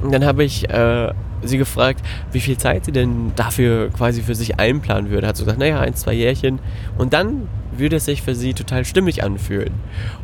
Und 0.03 0.13
dann 0.13 0.25
habe 0.25 0.45
ich 0.45 0.69
äh, 0.71 1.13
sie 1.43 1.59
gefragt, 1.59 2.05
wie 2.33 2.41
viel 2.41 2.57
Zeit 2.57 2.85
sie 2.85 2.93
denn 2.93 3.33
dafür 3.37 3.91
quasi 3.91 4.23
für 4.23 4.35
sich 4.35 4.59
einplanen 4.59 5.11
würde. 5.11 5.27
Hat 5.27 5.37
sie 5.37 5.45
gesagt, 5.45 5.59
naja, 5.59 5.81
ein, 5.81 5.95
zwei 5.95 6.13
Jährchen. 6.13 6.59
Und 6.99 7.13
dann 7.13 7.49
würde 7.77 7.97
es 7.97 8.05
sich 8.05 8.23
für 8.23 8.35
sie 8.35 8.55
total 8.55 8.85
stimmig 8.85 9.23
anfühlen. 9.23 9.73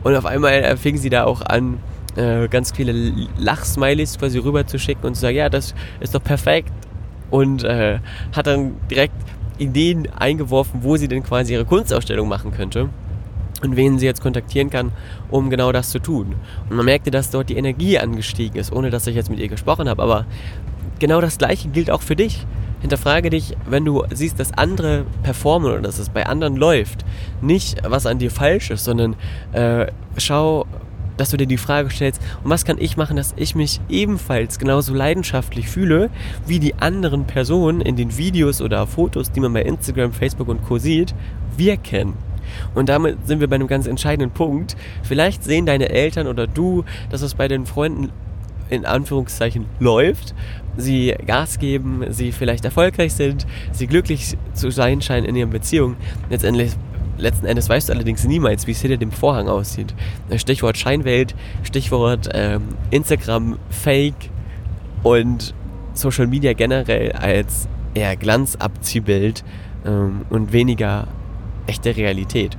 Und 0.03 0.15
auf 0.15 0.27
einmal 0.27 0.77
fing 0.77 0.97
sie 0.97 1.11
da 1.11 1.25
auch 1.25 1.43
an, 1.43 1.79
äh, 2.17 2.49
ganz 2.49 2.73
viele 2.73 3.13
Lachsmileys 3.39 4.19
quasi 4.19 4.39
rüber 4.39 4.67
zu 4.67 4.79
schicken 4.79 5.07
und 5.07 5.15
zu 5.15 5.21
sagen, 5.23 5.37
ja, 5.37 5.49
das 5.49 5.75
ist 6.01 6.15
doch 6.15 6.23
perfekt. 6.23 6.73
Und 7.31 7.65
äh, 7.65 7.99
hat 8.35 8.47
dann 8.47 8.75
direkt 8.91 9.15
Ideen 9.59 10.09
eingeworfen, 10.13 10.81
wo 10.83 10.97
sie 10.97 11.09
denn 11.09 11.23
quasi 11.23 11.55
ihre 11.55 11.65
Kunstausstellung 11.65 12.29
machen 12.29 12.53
könnte 12.53 12.89
und 13.63 13.77
wen 13.77 13.99
sie 13.99 14.07
jetzt 14.07 14.21
kontaktieren 14.21 14.71
kann, 14.71 14.93
um 15.31 15.51
genau 15.51 15.73
das 15.73 15.91
zu 15.91 15.99
tun. 15.99 16.35
Und 16.69 16.77
man 16.77 16.85
merkte, 16.85 17.11
dass 17.11 17.31
dort 17.31 17.49
die 17.49 17.57
Energie 17.57 17.99
angestiegen 17.99 18.59
ist, 18.59 18.73
ohne 18.73 18.91
dass 18.91 19.07
ich 19.07 19.15
jetzt 19.15 19.31
mit 19.31 19.39
ihr 19.39 19.49
gesprochen 19.49 19.89
habe. 19.89 20.03
Aber 20.03 20.27
genau 20.99 21.21
das 21.21 21.39
Gleiche 21.39 21.69
gilt 21.69 21.91
auch 21.91 22.03
für 22.03 22.17
dich. 22.17 22.47
Hinterfrage 22.81 23.31
dich, 23.31 23.57
wenn 23.69 23.85
du 23.85 24.05
siehst, 24.13 24.39
dass 24.39 24.53
andere 24.53 25.07
performen 25.23 25.73
oder 25.73 25.81
dass 25.81 25.99
es 25.99 26.11
bei 26.11 26.27
anderen 26.27 26.57
läuft, 26.57 27.05
nicht 27.41 27.83
was 27.89 28.05
an 28.07 28.19
dir 28.19 28.31
falsch 28.31 28.71
ist, 28.71 28.85
sondern 28.85 29.17
äh, 29.53 29.87
schau, 30.19 30.67
dass 31.17 31.31
du 31.31 31.37
dir 31.37 31.47
die 31.47 31.57
Frage 31.57 31.91
stellst, 31.91 32.21
und 32.43 32.51
was 32.51 32.65
kann 32.65 32.79
ich 32.79 32.97
machen, 32.97 33.17
dass 33.17 33.35
ich 33.37 33.55
mich 33.55 33.81
ebenfalls 33.89 34.59
genauso 34.59 34.95
leidenschaftlich 34.95 35.69
fühle, 35.69 36.11
wie 36.47 36.61
die 36.61 36.75
anderen 36.75 37.27
Personen 37.27 37.81
in 37.81 37.97
den 37.97 38.17
Videos 38.17 38.61
oder 38.61 38.87
Fotos, 38.87 39.33
die 39.33 39.41
man 39.41 39.53
bei 39.53 39.63
Instagram, 39.63 40.13
Facebook 40.13 40.49
und 40.49 40.63
Co. 40.63 40.79
sieht, 40.79 41.15
wir 41.57 41.77
kennen. 41.77 42.15
Und 42.75 42.89
damit 42.89 43.27
sind 43.27 43.41
wir 43.41 43.49
bei 43.49 43.57
einem 43.57 43.67
ganz 43.67 43.87
entscheidenden 43.87 44.31
Punkt. 44.31 44.77
Vielleicht 45.03 45.43
sehen 45.43 45.67
deine 45.67 45.89
Eltern 45.89 46.27
oder 46.27 46.47
du, 46.47 46.85
dass 47.11 47.23
es 47.23 47.35
bei 47.35 47.49
den 47.49 47.67
Freunden 47.67 48.11
in 48.69 48.85
Anführungszeichen 48.85 49.67
läuft, 49.79 50.35
sie 50.77 51.15
Gas 51.27 51.59
geben, 51.59 52.05
sie 52.11 52.33
vielleicht 52.33 52.65
erfolgreich 52.65 53.15
sind, 53.15 53.47
sie 53.73 53.87
glücklich 53.87 54.37
zu 54.55 54.71
sein 54.71 55.01
scheinen 55.01 55.25
in 55.25 55.37
ihren 55.37 55.51
Beziehungen. 55.51 55.97
Letztendlich 56.31 56.73
Letzten 57.19 57.47
Endes 57.47 57.69
weißt 57.69 57.89
du 57.89 57.93
allerdings 57.93 58.25
niemals, 58.25 58.67
wie 58.67 58.73
es 58.73 58.81
hinter 58.81 58.97
dem 58.97 59.13
Vorhang 59.13 59.49
aussieht. 59.49 59.95
Stichwort 60.37 60.77
Scheinwelt, 60.77 61.35
Stichwort 61.63 62.29
ähm, 62.33 62.63
Instagram 62.91 63.59
Fake 63.71 64.31
und 65.03 65.55
Social 65.95 66.27
Media 66.27 66.53
generell 66.53 67.13
als 67.13 67.69
eher 67.95 68.17
Glanzabziehbild 68.17 69.45
ähm, 69.87 70.23
und 70.31 70.53
weniger 70.53 71.07
echte 71.67 71.97
Realität. 71.97 72.57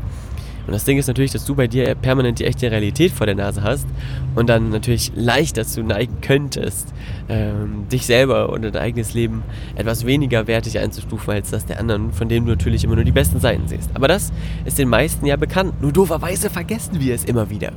Und 0.67 0.73
das 0.73 0.83
Ding 0.83 0.97
ist 0.97 1.07
natürlich, 1.07 1.31
dass 1.31 1.45
du 1.45 1.55
bei 1.55 1.67
dir 1.67 1.95
permanent 1.95 2.39
die 2.39 2.45
echte 2.45 2.69
Realität 2.69 3.13
vor 3.13 3.25
der 3.25 3.35
Nase 3.35 3.63
hast 3.63 3.87
und 4.35 4.49
dann 4.49 4.69
natürlich 4.69 5.13
leicht 5.15 5.57
dazu 5.57 5.81
neigen 5.81 6.19
könntest, 6.21 6.93
ähm, 7.29 7.87
dich 7.89 8.05
selber 8.05 8.49
und 8.49 8.63
dein 8.63 8.75
eigenes 8.75 9.13
Leben 9.13 9.43
etwas 9.75 10.05
weniger 10.05 10.45
wertig 10.45 10.77
einzustufen 10.77 11.33
als 11.33 11.51
das 11.51 11.65
der 11.65 11.79
anderen, 11.79 12.11
von 12.11 12.27
denen 12.27 12.45
du 12.45 12.51
natürlich 12.51 12.83
immer 12.83 12.95
nur 12.95 13.05
die 13.05 13.13
besten 13.13 13.39
Seiten 13.39 13.67
siehst. 13.67 13.91
Aber 13.93 14.09
das 14.09 14.33
ist 14.65 14.77
den 14.77 14.89
meisten 14.89 15.25
ja 15.25 15.37
bekannt. 15.37 15.81
Nur 15.81 15.93
dooferweise 15.93 16.49
vergessen 16.49 16.99
wir 16.99 17.15
es 17.15 17.23
immer 17.23 17.49
wieder. 17.49 17.71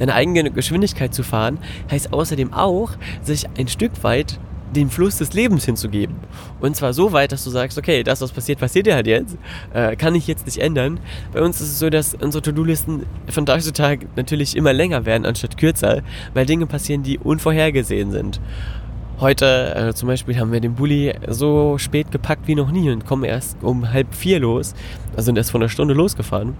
Deine 0.00 0.14
eigene 0.14 0.50
Geschwindigkeit 0.50 1.14
zu 1.14 1.22
fahren 1.22 1.58
heißt 1.88 2.12
außerdem 2.12 2.52
auch, 2.52 2.90
sich 3.22 3.46
ein 3.56 3.68
Stück 3.68 4.02
weit 4.02 4.40
dem 4.74 4.90
Fluss 4.90 5.18
des 5.18 5.32
Lebens 5.32 5.64
hinzugeben. 5.64 6.16
Und 6.60 6.76
zwar 6.76 6.92
so 6.92 7.12
weit, 7.12 7.32
dass 7.32 7.44
du 7.44 7.50
sagst, 7.50 7.78
okay, 7.78 8.02
das, 8.02 8.20
was 8.20 8.32
passiert, 8.32 8.58
passiert 8.58 8.86
ja 8.86 8.94
halt 8.94 9.06
jetzt. 9.06 9.36
Äh, 9.72 9.96
kann 9.96 10.14
ich 10.14 10.26
jetzt 10.26 10.46
nicht 10.46 10.58
ändern. 10.58 11.00
Bei 11.32 11.40
uns 11.40 11.60
ist 11.60 11.68
es 11.68 11.78
so, 11.78 11.90
dass 11.90 12.14
unsere 12.14 12.42
To-Do-Listen 12.42 13.06
von 13.30 13.46
Tag 13.46 13.62
zu 13.62 13.72
Tag 13.72 14.06
natürlich 14.16 14.56
immer 14.56 14.72
länger 14.72 15.06
werden, 15.06 15.24
anstatt 15.24 15.56
kürzer, 15.56 16.02
weil 16.34 16.46
Dinge 16.46 16.66
passieren, 16.66 17.02
die 17.02 17.18
unvorhergesehen 17.18 18.10
sind. 18.10 18.40
Heute 19.20 19.74
äh, 19.74 19.94
zum 19.94 20.08
Beispiel 20.08 20.38
haben 20.38 20.52
wir 20.52 20.60
den 20.60 20.74
Bulli 20.74 21.14
so 21.28 21.78
spät 21.78 22.10
gepackt 22.10 22.48
wie 22.48 22.56
noch 22.56 22.70
nie 22.72 22.90
und 22.90 23.06
kommen 23.06 23.24
erst 23.24 23.62
um 23.62 23.92
halb 23.92 24.12
vier 24.14 24.40
los. 24.40 24.74
Also 25.12 25.26
sind 25.26 25.38
erst 25.38 25.52
vor 25.52 25.60
einer 25.60 25.68
Stunde 25.68 25.94
losgefahren 25.94 26.54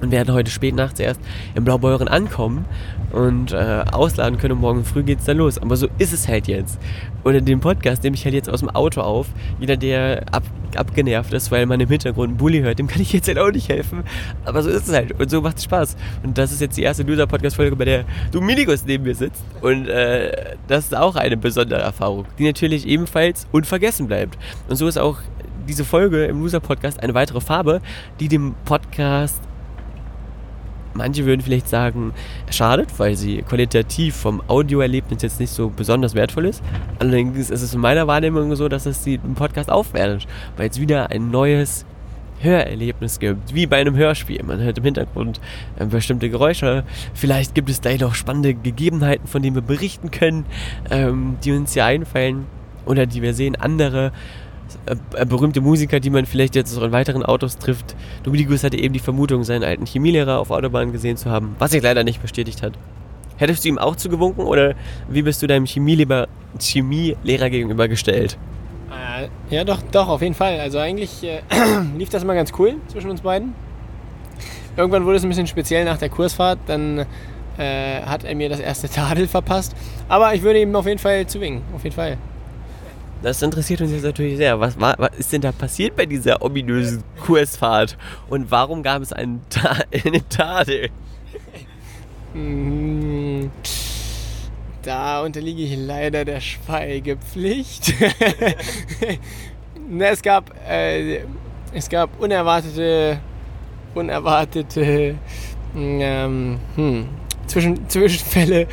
und 0.00 0.10
werden 0.10 0.34
heute 0.34 0.50
spät 0.50 0.74
nachts 0.74 1.00
erst 1.00 1.20
in 1.54 1.64
Blaubeuren 1.64 2.08
ankommen 2.08 2.64
und 3.12 3.52
äh, 3.52 3.84
ausladen 3.90 4.38
können. 4.38 4.52
Und 4.52 4.60
morgen 4.60 4.84
früh 4.84 5.02
geht 5.02 5.20
es 5.20 5.24
dann 5.24 5.38
los. 5.38 5.58
Aber 5.58 5.76
so 5.76 5.88
ist 5.98 6.12
es 6.12 6.28
halt 6.28 6.48
jetzt. 6.48 6.78
Oder 7.24 7.40
den 7.40 7.60
Podcast 7.60 8.02
nehme 8.04 8.14
ich 8.14 8.24
halt 8.24 8.34
jetzt 8.34 8.48
aus 8.48 8.60
dem 8.60 8.70
Auto 8.70 9.00
auf. 9.00 9.26
Jeder, 9.58 9.76
der 9.76 10.24
ab, 10.32 10.44
abgenervt 10.76 11.32
ist, 11.32 11.50
weil 11.50 11.66
man 11.66 11.80
im 11.80 11.88
Hintergrund 11.88 12.28
einen 12.28 12.36
Bulli 12.36 12.60
hört, 12.60 12.78
dem 12.78 12.86
kann 12.86 13.00
ich 13.00 13.12
jetzt 13.12 13.26
halt 13.28 13.38
auch 13.38 13.50
nicht 13.50 13.68
helfen. 13.68 14.04
Aber 14.44 14.62
so 14.62 14.70
ist 14.70 14.88
es 14.88 14.94
halt. 14.94 15.18
Und 15.18 15.30
so 15.30 15.40
macht 15.40 15.58
es 15.58 15.64
Spaß. 15.64 15.96
Und 16.22 16.36
das 16.38 16.52
ist 16.52 16.60
jetzt 16.60 16.76
die 16.76 16.82
erste 16.82 17.02
Loser-Podcast-Folge, 17.02 17.76
bei 17.76 17.84
der 17.84 18.04
Dominikus 18.32 18.84
neben 18.84 19.04
mir 19.04 19.14
sitzt. 19.14 19.42
Und 19.60 19.88
äh, 19.88 20.54
das 20.68 20.84
ist 20.84 20.96
auch 20.96 21.16
eine 21.16 21.36
besondere 21.36 21.80
Erfahrung, 21.80 22.26
die 22.38 22.44
natürlich 22.44 22.86
ebenfalls 22.86 23.46
unvergessen 23.52 24.06
bleibt. 24.06 24.38
Und 24.68 24.76
so 24.76 24.86
ist 24.86 24.98
auch 24.98 25.18
diese 25.66 25.84
Folge 25.84 26.26
im 26.26 26.40
Loser-Podcast 26.40 27.02
eine 27.02 27.14
weitere 27.14 27.40
Farbe, 27.40 27.80
die 28.20 28.28
dem 28.28 28.54
Podcast 28.64 29.40
Manche 30.96 31.24
würden 31.24 31.40
vielleicht 31.40 31.68
sagen, 31.68 32.12
schadet, 32.50 32.98
weil 32.98 33.16
sie 33.16 33.42
qualitativ 33.42 34.16
vom 34.16 34.42
Audioerlebnis 34.48 35.22
jetzt 35.22 35.40
nicht 35.40 35.50
so 35.50 35.70
besonders 35.70 36.14
wertvoll 36.14 36.46
ist. 36.46 36.62
Allerdings 36.98 37.50
ist 37.50 37.62
es 37.62 37.74
in 37.74 37.80
meiner 37.80 38.06
Wahrnehmung 38.06 38.54
so, 38.56 38.68
dass 38.68 38.86
es 38.86 39.02
den 39.02 39.34
Podcast 39.34 39.70
aufwertet, 39.70 40.26
weil 40.56 40.70
es 40.70 40.80
wieder 40.80 41.10
ein 41.10 41.30
neues 41.30 41.84
Hörerlebnis 42.40 43.18
gibt, 43.18 43.54
wie 43.54 43.66
bei 43.66 43.78
einem 43.78 43.96
Hörspiel. 43.96 44.42
Man 44.42 44.60
hört 44.60 44.78
im 44.78 44.84
Hintergrund 44.84 45.40
äh, 45.78 45.86
bestimmte 45.86 46.28
Geräusche. 46.28 46.84
Vielleicht 47.14 47.54
gibt 47.54 47.70
es 47.70 47.80
gleich 47.80 48.00
noch 48.00 48.14
spannende 48.14 48.54
Gegebenheiten, 48.54 49.26
von 49.26 49.42
denen 49.42 49.56
wir 49.56 49.62
berichten 49.62 50.10
können, 50.10 50.44
ähm, 50.90 51.36
die 51.44 51.52
uns 51.52 51.72
hier 51.72 51.86
einfallen 51.86 52.46
oder 52.84 53.06
die 53.06 53.22
wir 53.22 53.34
sehen. 53.34 53.56
Andere 53.56 54.12
berühmte 55.28 55.60
Musiker, 55.60 56.00
die 56.00 56.10
man 56.10 56.26
vielleicht 56.26 56.54
jetzt 56.54 56.76
auch 56.76 56.82
in 56.82 56.92
weiteren 56.92 57.24
Autos 57.24 57.58
trifft. 57.58 57.96
Dominikus 58.22 58.64
hatte 58.64 58.78
eben 58.78 58.92
die 58.94 59.00
Vermutung, 59.00 59.44
seinen 59.44 59.64
alten 59.64 59.86
Chemielehrer 59.86 60.38
auf 60.38 60.50
Autobahn 60.50 60.92
gesehen 60.92 61.16
zu 61.16 61.30
haben, 61.30 61.56
was 61.58 61.72
sich 61.72 61.82
leider 61.82 62.04
nicht 62.04 62.22
bestätigt 62.22 62.62
hat. 62.62 62.72
Hättest 63.36 63.64
du 63.64 63.68
ihm 63.68 63.78
auch 63.78 63.96
zugewunken 63.96 64.44
oder 64.44 64.74
wie 65.08 65.22
bist 65.22 65.42
du 65.42 65.46
deinem 65.46 65.66
Chemielehrer, 65.66 66.26
Chemielehrer 66.58 67.50
gegenüber? 67.50 67.84
Äh, 67.86 69.28
ja, 69.50 69.64
doch, 69.64 69.82
doch, 69.92 70.08
auf 70.08 70.22
jeden 70.22 70.34
Fall. 70.34 70.58
Also 70.60 70.78
eigentlich 70.78 71.22
äh, 71.22 71.40
lief 71.98 72.08
das 72.08 72.22
immer 72.22 72.34
ganz 72.34 72.52
cool 72.58 72.76
zwischen 72.88 73.10
uns 73.10 73.20
beiden. 73.20 73.54
Irgendwann 74.76 75.04
wurde 75.04 75.16
es 75.16 75.22
ein 75.22 75.28
bisschen 75.28 75.46
speziell 75.46 75.84
nach 75.84 75.98
der 75.98 76.08
Kursfahrt, 76.08 76.58
dann 76.66 77.06
äh, 77.58 78.02
hat 78.02 78.24
er 78.24 78.34
mir 78.34 78.48
das 78.48 78.60
erste 78.60 78.88
Tadel 78.90 79.26
verpasst. 79.26 79.74
Aber 80.08 80.34
ich 80.34 80.42
würde 80.42 80.60
ihm 80.60 80.74
auf 80.74 80.86
jeden 80.86 80.98
Fall 80.98 81.26
zuwinken, 81.26 81.62
auf 81.74 81.84
jeden 81.84 81.96
Fall. 81.96 82.18
Das 83.22 83.42
interessiert 83.42 83.80
uns 83.80 83.92
jetzt 83.92 84.04
natürlich 84.04 84.36
sehr. 84.36 84.60
Was, 84.60 84.78
war, 84.78 84.94
was 84.98 85.10
ist 85.18 85.32
denn 85.32 85.40
da 85.40 85.52
passiert 85.52 85.96
bei 85.96 86.06
dieser 86.06 86.42
ominösen 86.42 87.02
Kursfahrt? 87.24 87.96
Und 88.28 88.50
warum 88.50 88.82
gab 88.82 89.02
es 89.02 89.12
einen, 89.12 89.40
Ta 89.48 89.78
eine 90.04 90.28
Tadel? 90.28 90.90
Mm, 92.34 93.46
da 94.82 95.22
unterliege 95.22 95.62
ich 95.62 95.76
leider 95.76 96.24
der 96.24 96.40
Schweigepflicht. 96.40 97.94
Es 100.00 100.20
gab, 100.20 100.52
äh, 100.68 101.20
es 101.72 101.88
gab 101.88 102.20
unerwartete, 102.20 103.20
unerwartete 103.94 105.14
ähm, 105.76 106.58
hm, 106.74 107.08
Zwischen, 107.46 107.88
Zwischenfälle, 107.88 108.66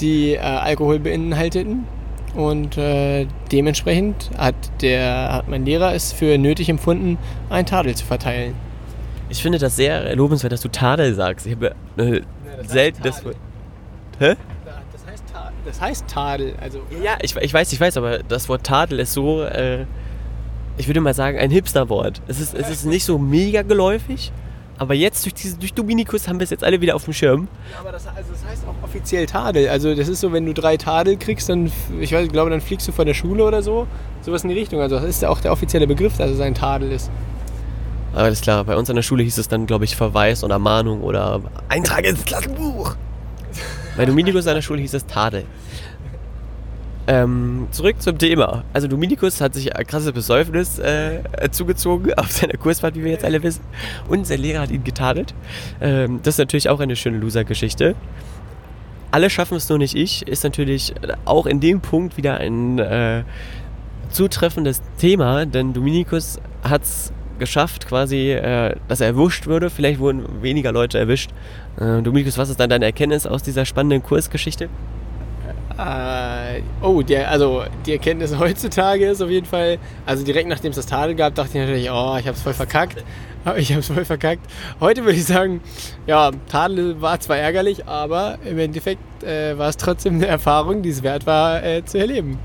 die 0.00 0.34
äh, 0.34 0.38
Alkohol 0.40 0.98
beinhalteten. 0.98 1.86
Und 2.36 2.76
äh, 2.76 3.26
dementsprechend 3.50 4.30
hat, 4.36 4.54
der, 4.82 5.32
hat 5.32 5.48
mein 5.48 5.64
Lehrer 5.64 5.94
es 5.94 6.12
für 6.12 6.36
nötig 6.36 6.68
empfunden, 6.68 7.16
ein 7.48 7.64
Tadel 7.64 7.94
zu 7.94 8.04
verteilen. 8.04 8.54
Ich 9.30 9.42
finde 9.42 9.58
das 9.58 9.74
sehr 9.74 10.14
lobenswert, 10.14 10.52
dass 10.52 10.60
du 10.60 10.68
Tadel 10.68 11.14
sagst. 11.14 11.46
Ich 11.46 11.54
habe 11.54 11.74
äh, 11.96 12.16
ja, 12.16 12.22
selten 12.64 13.02
das 13.02 13.24
Wort. 13.24 13.36
Hä? 14.18 14.34
Das 14.92 15.06
heißt, 15.06 15.24
Tadel, 15.32 15.52
das 15.64 15.80
heißt 15.80 16.08
Tadel. 16.08 16.54
Also, 16.60 16.80
ja, 17.02 17.16
ich, 17.22 17.34
ich 17.34 17.54
weiß, 17.54 17.72
ich 17.72 17.80
weiß, 17.80 17.96
aber 17.96 18.18
das 18.18 18.48
Wort 18.50 18.64
Tadel 18.64 19.00
ist 19.00 19.14
so, 19.14 19.42
äh, 19.42 19.86
ich 20.76 20.86
würde 20.86 21.00
mal 21.00 21.14
sagen, 21.14 21.38
ein 21.38 21.50
Hipster-Wort. 21.50 22.20
Es 22.28 22.38
ist, 22.38 22.54
es 22.54 22.68
ist 22.68 22.84
nicht 22.84 23.04
so 23.04 23.16
mega 23.18 23.62
geläufig, 23.62 24.30
aber 24.78 24.94
jetzt 24.94 25.24
durch, 25.24 25.34
diese, 25.34 25.56
durch 25.56 25.72
Dominikus 25.72 26.28
haben 26.28 26.38
wir 26.38 26.44
es 26.44 26.50
jetzt 26.50 26.64
alle 26.64 26.80
wieder 26.80 26.94
auf 26.94 27.04
dem 27.04 27.12
Schirm. 27.12 27.48
Ja, 27.72 27.80
aber 27.80 27.92
das, 27.92 28.06
also 28.06 28.32
das 28.32 28.44
heißt 28.44 28.64
auch 28.66 28.84
offiziell 28.84 29.26
Tadel. 29.26 29.68
Also 29.68 29.94
das 29.94 30.08
ist 30.08 30.20
so, 30.20 30.32
wenn 30.32 30.44
du 30.44 30.52
drei 30.52 30.76
Tadel 30.76 31.16
kriegst, 31.16 31.48
dann, 31.48 31.72
ich 32.00 32.12
weiß, 32.12 32.28
glaube, 32.28 32.50
dann 32.50 32.60
fliegst 32.60 32.86
du 32.86 32.92
von 32.92 33.06
der 33.06 33.14
Schule 33.14 33.44
oder 33.44 33.62
so. 33.62 33.86
Sowas 34.22 34.42
in 34.42 34.50
die 34.50 34.58
Richtung. 34.58 34.80
Also 34.80 34.96
das 34.96 35.04
ist 35.04 35.22
ja 35.22 35.30
auch 35.30 35.40
der 35.40 35.52
offizielle 35.52 35.86
Begriff, 35.86 36.16
dass 36.18 36.30
es 36.30 36.40
ein 36.40 36.54
Tadel 36.54 36.92
ist. 36.92 37.10
Alles 38.14 38.40
klar, 38.40 38.64
bei 38.64 38.76
uns 38.76 38.88
an 38.88 38.96
der 38.96 39.02
Schule 39.02 39.22
hieß 39.22 39.38
es 39.38 39.48
dann, 39.48 39.66
glaube 39.66 39.84
ich, 39.84 39.94
Verweis 39.94 40.42
oder 40.42 40.58
Mahnung 40.58 41.02
oder 41.02 41.40
Eintrag 41.68 42.04
ins 42.06 42.24
Klassenbuch. 42.24 42.96
bei 43.96 44.06
Dominikus 44.06 44.46
an 44.46 44.54
der 44.54 44.62
Schule 44.62 44.80
hieß 44.80 44.94
es 44.94 45.06
Tadel. 45.06 45.44
Ähm, 47.08 47.68
zurück 47.70 48.02
zum 48.02 48.18
Thema. 48.18 48.64
Also 48.72 48.88
Dominikus 48.88 49.40
hat 49.40 49.54
sich 49.54 49.76
ein 49.76 49.86
krasses 49.86 50.10
Besäufnis 50.12 50.78
äh, 50.80 51.20
zugezogen 51.52 52.14
auf 52.14 52.32
seiner 52.32 52.54
Kursfahrt, 52.54 52.96
wie 52.96 53.04
wir 53.04 53.12
jetzt 53.12 53.24
alle 53.24 53.42
wissen. 53.42 53.62
Und 54.08 54.26
sein 54.26 54.40
Lehrer 54.40 54.62
hat 54.62 54.70
ihn 54.70 54.82
getadelt. 54.82 55.34
Ähm, 55.80 56.20
das 56.22 56.34
ist 56.34 56.38
natürlich 56.38 56.68
auch 56.68 56.80
eine 56.80 56.96
schöne 56.96 57.18
Loser-Geschichte. 57.18 57.94
Alle 59.12 59.30
schaffen 59.30 59.56
es 59.56 59.68
nur 59.68 59.78
nicht 59.78 59.94
ich, 59.94 60.26
ist 60.26 60.42
natürlich 60.42 60.94
auch 61.24 61.46
in 61.46 61.60
dem 61.60 61.80
Punkt 61.80 62.16
wieder 62.16 62.38
ein 62.38 62.78
äh, 62.80 63.22
zutreffendes 64.10 64.82
Thema, 64.98 65.46
denn 65.46 65.72
Dominikus 65.72 66.40
hat 66.62 66.82
es 66.82 67.12
geschafft, 67.38 67.86
quasi, 67.86 68.32
äh, 68.32 68.74
dass 68.88 69.00
er 69.00 69.08
erwischt 69.08 69.46
würde. 69.46 69.70
Vielleicht 69.70 70.00
wurden 70.00 70.42
weniger 70.42 70.72
Leute 70.72 70.98
erwischt. 70.98 71.30
Äh, 71.78 72.02
Dominikus, 72.02 72.36
was 72.36 72.48
ist 72.48 72.58
dann 72.58 72.70
deine 72.70 72.84
Erkenntnis 72.84 73.26
aus 73.26 73.42
dieser 73.42 73.64
spannenden 73.64 74.02
Kursgeschichte? 74.02 74.68
Äh, 75.78 76.62
oh, 76.80 77.02
der, 77.02 77.30
also 77.30 77.64
die 77.84 77.92
Erkenntnis 77.92 78.36
heutzutage 78.38 79.06
ist 79.08 79.20
auf 79.20 79.28
jeden 79.28 79.46
Fall, 79.46 79.78
also 80.06 80.24
direkt 80.24 80.48
nachdem 80.48 80.70
es 80.70 80.76
das 80.76 80.86
Tadel 80.86 81.14
gab, 81.14 81.34
dachte 81.34 81.50
ich 81.50 81.60
natürlich, 81.60 81.90
oh, 81.90 82.16
ich 82.18 82.26
habe 82.26 82.36
es 82.36 82.42
voll 82.42 82.54
verkackt. 82.54 83.04
Ich 83.58 83.70
habe 83.70 83.78
es 83.78 83.86
voll 83.86 84.04
verkackt. 84.04 84.44
Heute 84.80 85.04
würde 85.04 85.16
ich 85.16 85.24
sagen, 85.24 85.60
ja, 86.08 86.32
Tadel 86.48 87.00
war 87.00 87.20
zwar 87.20 87.36
ärgerlich, 87.36 87.86
aber 87.86 88.38
im 88.44 88.58
Endeffekt 88.58 89.22
äh, 89.22 89.56
war 89.56 89.68
es 89.68 89.76
trotzdem 89.76 90.16
eine 90.16 90.26
Erfahrung, 90.26 90.82
die 90.82 90.88
es 90.88 91.04
wert 91.04 91.28
war 91.28 91.62
äh, 91.62 91.84
zu 91.84 91.96
erleben. 91.96 92.40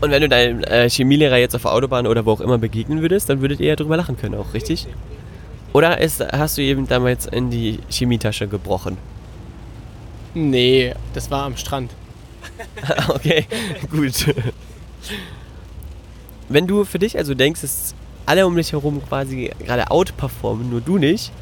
Und 0.00 0.12
wenn 0.12 0.22
du 0.22 0.28
deinem 0.28 0.62
äh, 0.62 0.88
Chemielehrer 0.88 1.38
jetzt 1.38 1.56
auf 1.56 1.62
der 1.62 1.72
Autobahn 1.72 2.06
oder 2.06 2.24
wo 2.24 2.30
auch 2.30 2.40
immer 2.40 2.56
begegnen 2.56 3.02
würdest, 3.02 3.28
dann 3.28 3.40
würdet 3.40 3.58
ihr 3.58 3.66
ja 3.66 3.74
drüber 3.74 3.96
lachen 3.96 4.16
können 4.16 4.36
auch, 4.36 4.54
richtig? 4.54 4.86
Oder 5.72 6.00
ist, 6.00 6.20
hast 6.20 6.56
du 6.56 6.62
eben 6.62 6.86
damals 6.86 7.26
in 7.26 7.50
die 7.50 7.80
Chemietasche 7.90 8.46
gebrochen? 8.46 8.96
Nee, 10.34 10.94
das 11.14 11.32
war 11.32 11.46
am 11.46 11.56
Strand. 11.56 11.90
okay, 13.08 13.46
gut. 13.90 14.34
Wenn 16.48 16.66
du 16.66 16.84
für 16.84 16.98
dich 16.98 17.18
also 17.18 17.34
denkst, 17.34 17.60
dass 17.60 17.94
alle 18.26 18.46
um 18.46 18.56
dich 18.56 18.72
herum 18.72 19.02
quasi 19.06 19.50
gerade 19.58 19.90
outperformen, 19.90 20.70
nur 20.70 20.80
du 20.80 20.98
nicht, 20.98 21.32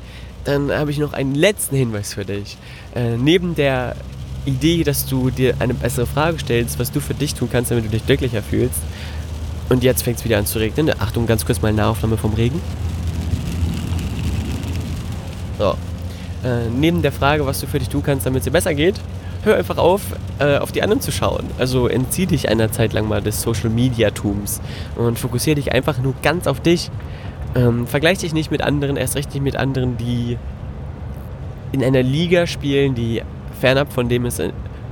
dann 0.44 0.70
habe 0.70 0.90
ich 0.90 0.98
noch 0.98 1.12
einen 1.12 1.34
letzten 1.34 1.76
Hinweis 1.76 2.14
für 2.14 2.24
dich. 2.24 2.56
Äh, 2.94 3.16
neben 3.16 3.54
der 3.54 3.96
Idee, 4.44 4.84
dass 4.84 5.06
du 5.06 5.30
dir 5.30 5.54
eine 5.58 5.74
bessere 5.74 6.06
Frage 6.06 6.38
stellst, 6.38 6.78
was 6.78 6.92
du 6.92 7.00
für 7.00 7.14
dich 7.14 7.34
tun 7.34 7.48
kannst, 7.50 7.70
damit 7.70 7.84
du 7.84 7.88
dich 7.88 8.06
glücklicher 8.06 8.42
fühlst. 8.42 8.78
Und 9.68 9.82
jetzt 9.82 10.02
fängt 10.02 10.18
es 10.18 10.24
wieder 10.24 10.38
an 10.38 10.46
zu 10.46 10.60
regnen. 10.60 10.90
Achtung, 11.00 11.26
ganz 11.26 11.44
kurz 11.44 11.60
mal 11.60 11.68
eine 11.68 11.86
Aufnahme 11.86 12.16
vom 12.16 12.34
Regen. 12.34 12.60
So. 15.58 15.74
Äh, 16.44 16.68
neben 16.70 17.02
der 17.02 17.10
Frage, 17.12 17.44
was 17.44 17.60
du 17.60 17.66
für 17.66 17.80
dich 17.80 17.88
tun 17.88 18.02
kannst, 18.04 18.26
damit 18.26 18.40
es 18.40 18.44
dir 18.44 18.52
besser 18.52 18.74
geht, 18.74 19.00
hör 19.46 19.56
einfach 19.56 19.78
auf, 19.78 20.02
äh, 20.40 20.58
auf 20.58 20.72
die 20.72 20.82
anderen 20.82 21.00
zu 21.00 21.12
schauen. 21.12 21.44
Also 21.58 21.88
entzieh 21.88 22.26
dich 22.26 22.48
einer 22.48 22.70
Zeit 22.72 22.92
lang 22.92 23.08
mal 23.08 23.22
des 23.22 23.40
Social 23.40 23.70
Media 23.70 24.10
Tums 24.10 24.60
und 24.96 25.18
fokussiere 25.18 25.54
dich 25.54 25.72
einfach 25.72 25.98
nur 25.98 26.14
ganz 26.22 26.46
auf 26.46 26.60
dich. 26.60 26.90
Ähm, 27.54 27.86
vergleich 27.86 28.18
dich 28.18 28.34
nicht 28.34 28.50
mit 28.50 28.60
anderen, 28.60 28.96
erst 28.96 29.16
recht 29.16 29.32
nicht 29.32 29.42
mit 29.42 29.56
anderen, 29.56 29.96
die 29.96 30.36
in 31.72 31.82
einer 31.82 32.02
Liga 32.02 32.46
spielen, 32.46 32.94
die 32.94 33.22
fernab 33.60 33.92
von 33.92 34.08
dem 34.08 34.26
ist, 34.26 34.42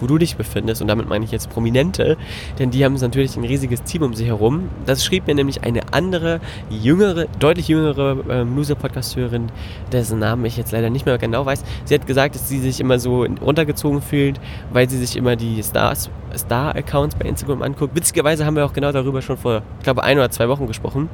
wo 0.00 0.06
du 0.06 0.18
dich 0.18 0.36
befindest, 0.36 0.82
und 0.82 0.88
damit 0.88 1.08
meine 1.08 1.24
ich 1.24 1.30
jetzt 1.30 1.50
Prominente, 1.50 2.16
denn 2.58 2.70
die 2.70 2.84
haben 2.84 2.94
natürlich 2.94 3.36
ein 3.36 3.44
riesiges 3.44 3.82
Team 3.82 4.02
um 4.02 4.14
sich 4.14 4.26
herum. 4.26 4.68
Das 4.86 5.04
schrieb 5.04 5.26
mir 5.26 5.34
nämlich 5.34 5.64
eine 5.64 5.92
andere, 5.92 6.40
jüngere, 6.70 7.26
deutlich 7.38 7.68
jüngere 7.68 8.18
ähm, 8.28 8.56
Loser-Podcast-Hörerin, 8.56 9.50
dessen 9.92 10.18
Namen 10.18 10.44
ich 10.44 10.56
jetzt 10.56 10.72
leider 10.72 10.90
nicht 10.90 11.06
mehr 11.06 11.18
genau 11.18 11.44
weiß. 11.46 11.62
Sie 11.84 11.94
hat 11.94 12.06
gesagt, 12.06 12.34
dass 12.34 12.48
sie 12.48 12.58
sich 12.58 12.80
immer 12.80 12.98
so 12.98 13.24
runtergezogen 13.24 14.02
fühlt, 14.02 14.40
weil 14.72 14.88
sie 14.88 14.98
sich 14.98 15.16
immer 15.16 15.36
die 15.36 15.62
Star-Accounts 15.62 17.16
bei 17.16 17.28
Instagram 17.28 17.62
anguckt. 17.62 17.94
Witzigerweise 17.94 18.44
haben 18.44 18.56
wir 18.56 18.64
auch 18.64 18.72
genau 18.72 18.92
darüber 18.92 19.22
schon 19.22 19.36
vor, 19.36 19.62
ich 19.78 19.84
glaube, 19.84 20.02
ein 20.02 20.18
oder 20.18 20.30
zwei 20.30 20.48
Wochen 20.48 20.66
gesprochen 20.66 21.08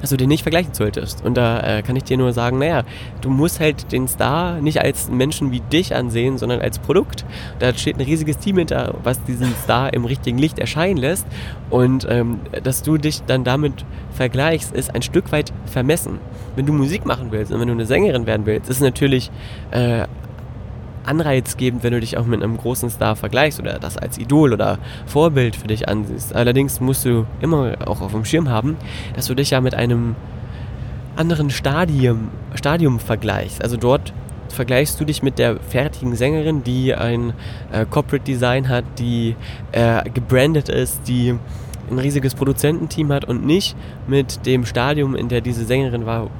dass 0.00 0.10
du 0.10 0.16
den 0.16 0.28
nicht 0.28 0.42
vergleichen 0.42 0.74
solltest. 0.74 1.24
Und 1.24 1.36
da 1.36 1.78
äh, 1.78 1.82
kann 1.82 1.96
ich 1.96 2.04
dir 2.04 2.16
nur 2.16 2.32
sagen, 2.32 2.58
naja, 2.58 2.84
du 3.20 3.30
musst 3.30 3.60
halt 3.60 3.92
den 3.92 4.08
Star 4.08 4.60
nicht 4.60 4.80
als 4.80 5.10
Menschen 5.10 5.50
wie 5.50 5.60
dich 5.60 5.94
ansehen, 5.94 6.38
sondern 6.38 6.60
als 6.60 6.78
Produkt. 6.78 7.24
Da 7.58 7.72
steht 7.74 7.96
ein 7.96 8.02
riesiges 8.02 8.38
Team 8.38 8.58
hinter, 8.58 8.94
was 9.02 9.22
diesen 9.24 9.54
Star 9.64 9.92
im 9.92 10.04
richtigen 10.04 10.38
Licht 10.38 10.58
erscheinen 10.58 10.96
lässt. 10.96 11.26
Und 11.70 12.06
ähm, 12.08 12.40
dass 12.62 12.82
du 12.82 12.98
dich 12.98 13.22
dann 13.22 13.44
damit 13.44 13.84
vergleichst, 14.12 14.72
ist 14.74 14.94
ein 14.94 15.02
Stück 15.02 15.32
weit 15.32 15.52
vermessen. 15.66 16.18
Wenn 16.56 16.66
du 16.66 16.72
Musik 16.72 17.06
machen 17.06 17.28
willst 17.30 17.52
und 17.52 17.60
wenn 17.60 17.68
du 17.68 17.74
eine 17.74 17.86
Sängerin 17.86 18.26
werden 18.26 18.46
willst, 18.46 18.68
ist 18.68 18.76
es 18.76 18.82
natürlich 18.82 19.30
äh, 19.70 20.06
anreizgebend, 21.04 21.82
wenn 21.82 21.92
du 21.92 22.00
dich 22.00 22.16
auch 22.16 22.26
mit 22.26 22.42
einem 22.42 22.56
großen 22.56 22.90
Star 22.90 23.16
vergleichst 23.16 23.60
oder 23.60 23.78
das 23.78 23.96
als 23.96 24.18
Idol 24.18 24.52
oder 24.52 24.78
Vorbild 25.06 25.56
für 25.56 25.66
dich 25.66 25.88
ansiehst. 25.88 26.34
Allerdings 26.34 26.80
musst 26.80 27.04
du 27.04 27.26
immer 27.40 27.74
auch 27.86 28.00
auf 28.00 28.12
dem 28.12 28.24
Schirm 28.24 28.48
haben, 28.48 28.76
dass 29.14 29.26
du 29.26 29.34
dich 29.34 29.50
ja 29.50 29.60
mit 29.60 29.74
einem 29.74 30.14
anderen 31.16 31.50
Stadium, 31.50 32.30
Stadium 32.54 32.98
vergleichst. 32.98 33.62
Also 33.62 33.76
dort 33.76 34.12
vergleichst 34.48 35.00
du 35.00 35.04
dich 35.04 35.22
mit 35.22 35.38
der 35.38 35.56
fertigen 35.60 36.14
Sängerin, 36.14 36.62
die 36.62 36.94
ein 36.94 37.32
äh, 37.72 37.86
Corporate 37.88 38.24
Design 38.24 38.68
hat, 38.68 38.84
die 38.98 39.34
äh, 39.72 40.08
gebrandet 40.10 40.68
ist, 40.68 41.00
die 41.08 41.34
ein 41.90 41.98
riesiges 41.98 42.34
Produzententeam 42.34 43.12
hat 43.12 43.24
und 43.24 43.44
nicht 43.44 43.76
mit 44.06 44.46
dem 44.46 44.64
Stadium, 44.64 45.14
in 45.14 45.28
der 45.28 45.40
diese 45.40 45.64
Sängerin 45.64 46.06
war, 46.06 46.30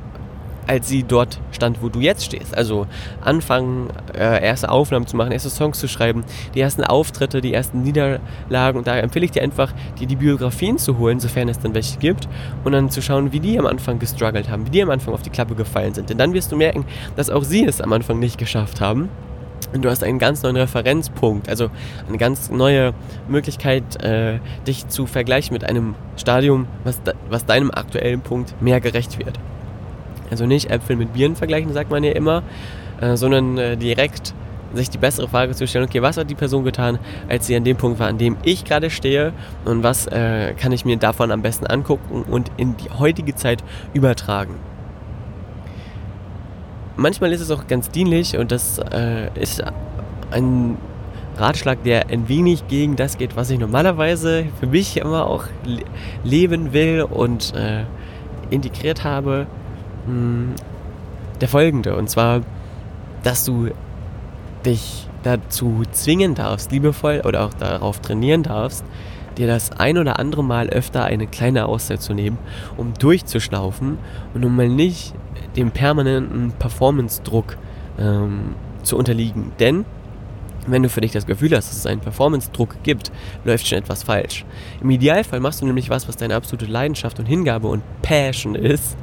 als 0.66 0.88
sie 0.88 1.03
dort 1.03 1.40
stand, 1.51 1.83
wo 1.83 1.88
du 1.88 2.01
jetzt 2.01 2.25
stehst. 2.25 2.57
Also 2.57 2.87
anfangen, 3.20 3.88
äh, 4.14 4.44
erste 4.44 4.70
Aufnahmen 4.70 5.07
zu 5.07 5.16
machen, 5.16 5.33
erste 5.33 5.51
Songs 5.51 5.79
zu 5.79 5.88
schreiben, 5.88 6.25
die 6.55 6.61
ersten 6.61 6.85
Auftritte, 6.85 7.40
die 7.40 7.53
ersten 7.53 7.83
Niederlagen. 7.83 8.79
Und 8.79 8.87
da 8.87 8.96
empfehle 8.96 9.25
ich 9.25 9.33
dir 9.33 9.42
einfach, 9.42 9.72
dir 9.98 10.07
die 10.07 10.16
Biografien 10.16 10.79
zu 10.79 10.98
holen, 10.98 11.20
sofern 11.20 11.48
es 11.48 11.59
dann 11.59 11.75
welche 11.75 11.98
gibt, 11.98 12.29
und 12.64 12.72
dann 12.72 12.90
zu 12.90 13.03
schauen, 13.03 13.33
wie 13.33 13.40
die 13.40 13.59
am 13.59 13.66
Anfang 13.66 13.98
gestruggelt 13.98 14.48
haben, 14.48 14.66
wie 14.66 14.70
die 14.70 14.83
am 14.83 14.90
Anfang 14.90 15.14
auf 15.14 15.22
die 15.22 15.31
Klappe 15.31 15.55
gefallen 15.55 15.94
sind. 15.94 16.11
Denn 16.11 16.18
dann 16.18 16.33
wirst 16.33 16.53
du 16.53 16.57
merken, 16.57 16.85
dass 17.16 17.31
auch 17.31 17.44
sie 17.44 17.64
es 17.64 17.81
am 17.81 17.92
Anfang 17.92 18.18
nicht 18.18 18.38
geschafft 18.38 18.81
haben. 18.81 19.09
Und 19.72 19.85
du 19.85 19.90
hast 19.90 20.05
einen 20.05 20.18
ganz 20.18 20.42
neuen 20.42 20.57
Referenzpunkt, 20.57 21.48
also 21.48 21.70
eine 22.07 22.18
ganz 22.18 22.51
neue 22.51 22.92
Möglichkeit, 23.29 24.03
äh, 24.03 24.38
dich 24.66 24.88
zu 24.88 25.07
vergleichen 25.07 25.55
mit 25.55 25.64
einem 25.64 25.94
Stadium, 26.16 26.66
was, 26.85 27.01
was 27.31 27.46
deinem 27.46 27.70
aktuellen 27.70 28.20
Punkt 28.20 28.61
mehr 28.61 28.81
gerecht 28.81 29.18
wird. 29.18 29.38
Also 30.32 30.46
nicht 30.46 30.70
Äpfel 30.70 30.96
mit 30.96 31.12
Bieren 31.12 31.36
vergleichen, 31.36 31.74
sagt 31.74 31.90
man 31.90 32.02
ja 32.02 32.12
immer, 32.12 32.42
äh, 33.02 33.16
sondern 33.18 33.58
äh, 33.58 33.76
direkt 33.76 34.32
sich 34.72 34.88
die 34.88 34.96
bessere 34.96 35.28
Frage 35.28 35.54
zu 35.54 35.66
stellen, 35.66 35.84
okay, 35.84 36.00
was 36.00 36.16
hat 36.16 36.30
die 36.30 36.34
Person 36.34 36.64
getan, 36.64 36.98
als 37.28 37.46
sie 37.46 37.54
an 37.54 37.64
dem 37.64 37.76
Punkt 37.76 38.00
war, 38.00 38.08
an 38.08 38.16
dem 38.16 38.38
ich 38.42 38.64
gerade 38.64 38.88
stehe 38.88 39.34
und 39.66 39.82
was 39.82 40.06
äh, 40.06 40.54
kann 40.54 40.72
ich 40.72 40.86
mir 40.86 40.96
davon 40.96 41.30
am 41.30 41.42
besten 41.42 41.66
angucken 41.66 42.22
und 42.22 42.50
in 42.56 42.78
die 42.78 42.88
heutige 42.88 43.34
Zeit 43.34 43.62
übertragen. 43.92 44.54
Manchmal 46.96 47.30
ist 47.32 47.42
es 47.42 47.50
auch 47.50 47.66
ganz 47.66 47.90
dienlich 47.90 48.38
und 48.38 48.50
das 48.52 48.78
äh, 48.78 49.28
ist 49.38 49.62
ein 50.30 50.78
Ratschlag, 51.36 51.82
der 51.82 52.08
ein 52.08 52.26
wenig 52.30 52.68
gegen 52.68 52.96
das 52.96 53.18
geht, 53.18 53.36
was 53.36 53.50
ich 53.50 53.58
normalerweise 53.58 54.46
für 54.60 54.66
mich 54.66 54.96
immer 54.96 55.26
auch 55.26 55.44
le 55.66 55.82
leben 56.24 56.72
will 56.72 57.02
und 57.02 57.54
äh, 57.54 57.84
integriert 58.48 59.04
habe 59.04 59.46
der 60.06 61.48
folgende. 61.48 61.96
Und 61.96 62.10
zwar, 62.10 62.42
dass 63.22 63.44
du 63.44 63.70
dich 64.64 65.08
dazu 65.22 65.82
zwingen 65.92 66.34
darfst, 66.34 66.72
liebevoll 66.72 67.22
oder 67.24 67.44
auch 67.44 67.54
darauf 67.54 68.00
trainieren 68.00 68.42
darfst, 68.42 68.84
dir 69.38 69.46
das 69.46 69.72
ein 69.72 69.98
oder 69.98 70.18
andere 70.18 70.44
Mal 70.44 70.68
öfter 70.68 71.04
eine 71.04 71.26
kleine 71.26 71.66
Auszeit 71.66 72.02
zu 72.02 72.14
nehmen, 72.14 72.38
um 72.76 72.94
durchzuschnaufen 72.94 73.98
und 74.34 74.44
um 74.44 74.54
mal 74.56 74.68
nicht 74.68 75.14
dem 75.56 75.70
permanenten 75.70 76.52
Performance-Druck 76.58 77.56
ähm, 77.98 78.54
zu 78.82 78.96
unterliegen. 78.96 79.52
Denn 79.58 79.84
wenn 80.66 80.82
du 80.82 80.88
für 80.88 81.00
dich 81.00 81.12
das 81.12 81.26
Gefühl 81.26 81.56
hast, 81.56 81.70
dass 81.70 81.78
es 81.78 81.86
einen 81.86 82.00
Performance-Druck 82.00 82.82
gibt, 82.82 83.10
läuft 83.44 83.66
schon 83.66 83.78
etwas 83.78 84.02
falsch. 84.02 84.44
Im 84.80 84.90
Idealfall 84.90 85.40
machst 85.40 85.60
du 85.60 85.66
nämlich 85.66 85.90
was, 85.90 86.08
was 86.08 86.16
deine 86.16 86.36
absolute 86.36 86.66
Leidenschaft 86.66 87.18
und 87.18 87.26
Hingabe 87.26 87.68
und 87.68 87.82
Passion 88.02 88.54
ist 88.54 88.96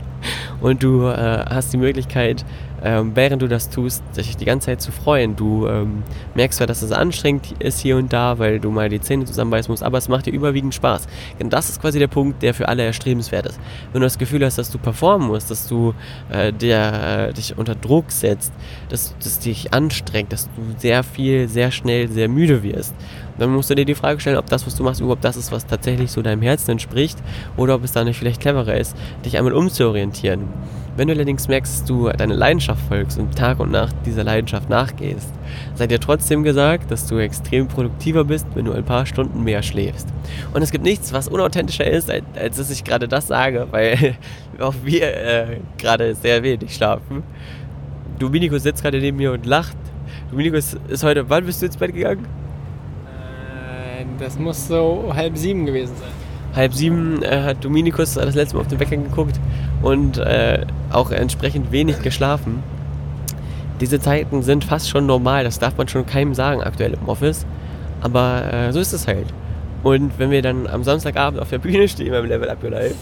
und 0.62 0.84
du 0.84 1.08
äh, 1.08 1.46
hast 1.50 1.74
die 1.74 1.78
Möglichkeit, 1.78 2.46
ähm, 2.84 3.12
während 3.16 3.42
du 3.42 3.48
das 3.48 3.70
tust, 3.70 4.04
dich 4.16 4.38
die 4.38 4.46
ganze 4.46 4.68
Zeit 4.68 4.82
zu 4.82 4.92
freuen. 4.92 5.36
Du 5.36 5.68
ähm, 5.68 6.04
merkst 6.36 6.58
zwar, 6.58 6.68
dass 6.68 6.82
es 6.82 6.92
anstrengend 6.92 7.54
ist 7.60 7.80
hier 7.80 7.98
und 7.98 8.14
da, 8.14 8.40
weil 8.40 8.60
du 8.60 8.72
mal 8.72 8.90
die 8.90 9.02
Zähne 9.02 9.26
zusammenbeißen 9.26 9.72
musst, 9.72 9.84
aber 9.84 9.98
es 9.98 10.08
macht 10.08 10.26
dir 10.26 10.32
überwiegend 10.32 10.74
Spaß. 10.74 11.08
Und 11.42 11.52
das 11.52 11.70
ist 11.70 11.82
quasi 11.82 12.00
der 12.00 12.08
Punkt, 12.08 12.42
der 12.42 12.54
für 12.54 12.68
alle 12.68 12.84
erstrebenswert 12.84 13.46
ist. 13.46 13.60
Wenn 13.92 14.02
du 14.02 14.06
das 14.06 14.18
Gefühl 14.18 14.46
hast, 14.46 14.58
dass 14.58 14.72
du 14.72 14.78
performen 14.78 15.28
musst, 15.28 15.52
dass 15.52 15.68
du 15.68 15.94
äh, 16.30 16.54
der, 16.54 17.30
äh, 17.30 17.34
dich 17.34 17.58
unter 17.58 17.76
Druck 17.76 18.12
setzt, 18.12 18.54
dass 18.90 19.16
es 19.24 19.40
dich 19.40 19.74
anstrengt, 19.74 20.32
dass 20.32 20.46
du 20.46 20.62
sehr 20.78 21.04
viel, 21.04 21.48
sehr 21.48 21.72
schnell, 21.72 22.08
sehr 22.08 22.28
müde 22.28 22.64
wirst, 22.64 22.96
dann 23.40 23.52
musst 23.52 23.70
du 23.70 23.76
dir 23.76 23.86
die 23.86 23.96
Frage 23.96 24.20
stellen, 24.20 24.38
ob 24.38 24.48
das, 24.48 24.66
was 24.66 24.76
du 24.76 24.84
machst, 24.84 25.02
überhaupt 25.02 25.24
das 25.24 25.38
ist, 25.38 25.52
was 25.52 25.66
tatsächlich 25.66 26.12
so 26.12 26.22
deinem 26.22 26.42
Herzen 26.42 26.72
entspricht 26.72 27.18
oder 27.58 27.76
ob 27.76 27.84
es 27.84 27.94
da 27.94 28.04
nicht 28.04 28.18
vielleicht 28.18 28.42
cleverer 28.42 28.76
ist, 28.76 28.96
dich 29.26 29.38
einmal 29.38 29.54
umzuorientieren. 29.54 30.48
Wenn 30.96 31.08
du 31.08 31.14
allerdings 31.14 31.48
merkst, 31.48 31.74
dass 31.74 31.86
du 31.86 32.10
deine 32.10 32.34
Leidenschaft 32.34 32.82
folgst 32.88 33.18
und 33.18 33.36
Tag 33.36 33.60
und 33.60 33.72
Nacht 33.72 33.96
dieser 34.06 34.24
Leidenschaft 34.24 34.70
nachgehst, 34.70 35.32
sei 35.76 35.88
dir 35.88 36.00
trotzdem 36.00 36.44
gesagt, 36.44 36.92
dass 36.92 37.08
du 37.08 37.18
extrem 37.18 37.68
produktiver 37.68 38.26
bist, 38.26 38.48
wenn 38.56 38.66
du 38.66 38.74
ein 38.74 38.84
paar 38.84 39.06
Stunden 39.06 39.44
mehr 39.44 39.64
schläfst. 39.64 40.08
Und 40.54 40.62
es 40.62 40.72
gibt 40.72 40.84
nichts, 40.84 41.14
was 41.14 41.28
unauthentischer 41.28 41.86
ist, 41.86 42.10
als, 42.10 42.24
als 42.36 42.58
dass 42.58 42.70
ich 42.70 42.84
gerade 42.84 43.08
das 43.08 43.28
sage, 43.28 43.68
weil 43.72 44.16
auch 44.60 44.76
wir 44.84 45.04
äh, 45.04 45.58
gerade 45.78 46.16
sehr 46.16 46.44
wenig 46.44 46.76
schlafen. 46.76 47.24
Dominikus 48.18 48.64
sitzt 48.64 48.82
gerade 48.84 49.00
neben 49.00 49.18
mir 49.18 49.32
und 49.32 49.46
lacht. 49.46 49.78
Dominikus 50.32 50.76
ist 50.90 51.04
heute, 51.04 51.30
wann 51.30 51.46
bist 51.46 51.62
du 51.62 51.68
ins 51.68 51.78
Bett 51.78 51.94
gegangen? 51.94 52.26
Äh, 53.06 54.04
das 54.20 54.38
muss 54.38 54.68
so 54.68 55.12
halb 55.16 55.38
sieben 55.38 55.66
gewesen 55.66 55.96
sein. 55.96 56.10
Halb 56.56 56.74
sieben 56.74 57.24
äh, 57.24 57.44
hat 57.44 57.64
Dominikus 57.64 58.16
das 58.16 58.36
letzte 58.36 58.56
Mal 58.56 58.62
auf 58.62 58.68
den 58.68 58.80
Wecker 58.80 58.98
geguckt 58.98 59.40
und 59.82 60.18
äh, 60.18 60.66
auch 60.92 61.12
entsprechend 61.12 61.72
wenig 61.72 62.02
geschlafen. 62.02 62.64
Diese 63.80 64.00
Zeiten 64.00 64.44
sind 64.44 64.66
fast 64.66 64.90
schon 64.90 65.06
normal, 65.06 65.44
das 65.46 65.60
darf 65.60 65.78
man 65.78 65.88
schon 65.88 66.06
keinem 66.06 66.34
sagen 66.34 66.62
aktuell 66.62 66.94
im 66.94 67.08
Office. 67.08 67.46
Aber 68.02 68.54
äh, 68.54 68.74
so 68.74 68.80
ist 68.80 68.94
es 68.94 69.08
halt. 69.08 69.28
Und 69.84 70.20
wenn 70.20 70.32
wir 70.32 70.42
dann 70.42 70.68
am 70.68 70.84
Samstagabend 70.84 71.40
auf 71.40 71.50
der 71.50 71.60
Bühne 71.60 71.88
stehen 71.88 72.12
beim 72.12 72.26
Level 72.26 72.50
Up 72.50 72.64
Your 72.64 72.72
Life, 72.72 72.96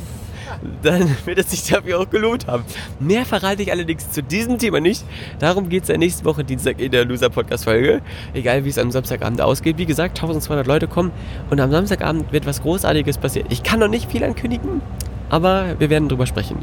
dann 0.81 1.15
wird 1.25 1.39
es 1.39 1.51
sich 1.51 1.63
dafür 1.63 1.99
auch 1.99 2.09
gelohnt 2.09 2.47
haben. 2.47 2.63
Mehr 2.99 3.25
verrate 3.25 3.61
ich 3.61 3.71
allerdings 3.71 4.11
zu 4.11 4.21
diesem 4.23 4.57
Thema 4.57 4.79
nicht. 4.79 5.03
Darum 5.39 5.69
geht 5.69 5.83
es 5.83 5.89
ja 5.89 5.97
nächste 5.97 6.25
Woche 6.25 6.43
Dienstag 6.43 6.79
in 6.79 6.91
der 6.91 7.05
Loser 7.05 7.29
Podcast 7.29 7.63
Folge. 7.63 8.01
Egal 8.33 8.65
wie 8.65 8.69
es 8.69 8.77
am 8.77 8.91
Samstagabend 8.91 9.41
ausgeht. 9.41 9.77
Wie 9.77 9.85
gesagt, 9.85 10.17
1200 10.17 10.67
Leute 10.67 10.87
kommen 10.87 11.11
und 11.49 11.59
am 11.59 11.71
Samstagabend 11.71 12.31
wird 12.31 12.45
was 12.45 12.61
Großartiges 12.61 13.17
passieren. 13.17 13.47
Ich 13.49 13.63
kann 13.63 13.79
noch 13.79 13.89
nicht 13.89 14.09
viel 14.09 14.23
ankündigen, 14.23 14.81
aber 15.29 15.79
wir 15.79 15.89
werden 15.89 16.09
drüber 16.09 16.25
sprechen. 16.25 16.57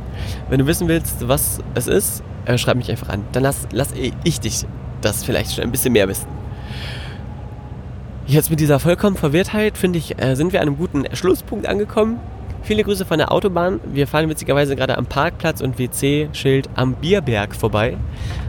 Wenn 0.48 0.58
du 0.58 0.66
wissen 0.66 0.88
willst, 0.88 1.28
was 1.28 1.60
es 1.74 1.86
ist, 1.86 2.22
äh, 2.46 2.58
schreib 2.58 2.76
mich 2.76 2.90
einfach 2.90 3.08
an. 3.08 3.24
Dann 3.32 3.42
lass, 3.42 3.68
lass 3.72 3.92
ich 4.24 4.40
dich 4.40 4.66
das 5.00 5.24
vielleicht 5.24 5.54
schon 5.54 5.64
ein 5.64 5.70
bisschen 5.70 5.92
mehr 5.92 6.08
wissen. 6.08 6.28
Jetzt 8.26 8.50
mit 8.50 8.58
dieser 8.58 8.80
vollkommen 8.80 9.16
Verwirrtheit, 9.16 9.76
finde 9.76 9.98
ich, 9.98 10.18
äh, 10.18 10.34
sind 10.34 10.52
wir 10.52 10.62
an 10.62 10.68
einem 10.68 10.78
guten 10.78 11.04
Schlusspunkt 11.14 11.66
angekommen. 11.66 12.18
Viele 12.64 12.82
Grüße 12.82 13.04
von 13.04 13.18
der 13.18 13.30
Autobahn. 13.30 13.78
Wir 13.84 14.06
fahren 14.06 14.30
witzigerweise 14.30 14.74
gerade 14.74 14.96
am 14.96 15.04
Parkplatz 15.04 15.60
und 15.60 15.78
WC-Schild 15.78 16.70
am 16.74 16.94
Bierberg 16.94 17.54
vorbei. 17.54 17.98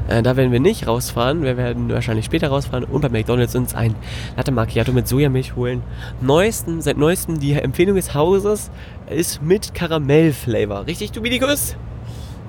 Äh, 0.07 0.23
da 0.23 0.37
werden 0.37 0.53
wir 0.53 0.61
nicht 0.61 0.87
rausfahren. 0.87 1.43
Wir 1.43 1.57
werden 1.57 1.89
wahrscheinlich 1.89 2.23
später 2.23 2.47
rausfahren 2.47 2.85
und 2.85 3.01
bei 3.01 3.09
McDonalds 3.09 3.55
uns 3.55 3.75
ein 3.75 3.93
Latte 4.37 4.53
Macchiato 4.53 4.93
mit 4.93 5.09
Sojamilch 5.09 5.57
holen. 5.57 5.83
Neuesten, 6.21 6.81
seit 6.81 6.97
neuestem 6.97 7.41
die 7.41 7.55
Empfehlung 7.55 7.97
des 7.97 8.13
Hauses 8.13 8.71
ist 9.09 9.41
mit 9.41 9.73
Karamell-Flavor. 9.73 10.87
Richtig, 10.87 11.11
Dominikus? 11.11 11.75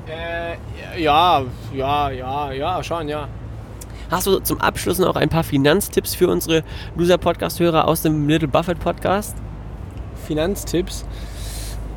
Äh, 0.06 1.02
ja, 1.02 1.42
ja, 1.74 2.10
ja, 2.10 2.52
ja, 2.52 2.84
schon, 2.84 3.08
ja. 3.08 3.26
Hast 4.08 4.28
du 4.28 4.38
zum 4.38 4.60
Abschluss 4.60 5.00
noch 5.00 5.16
ein 5.16 5.30
paar 5.30 5.42
Finanztipps 5.42 6.14
für 6.14 6.28
unsere 6.28 6.62
Loser-Podcast-Hörer 6.94 7.88
aus 7.88 8.02
dem 8.02 8.28
Little 8.28 8.46
Buffett 8.46 8.78
Podcast? 8.78 9.36
Finanztipps. 10.28 11.04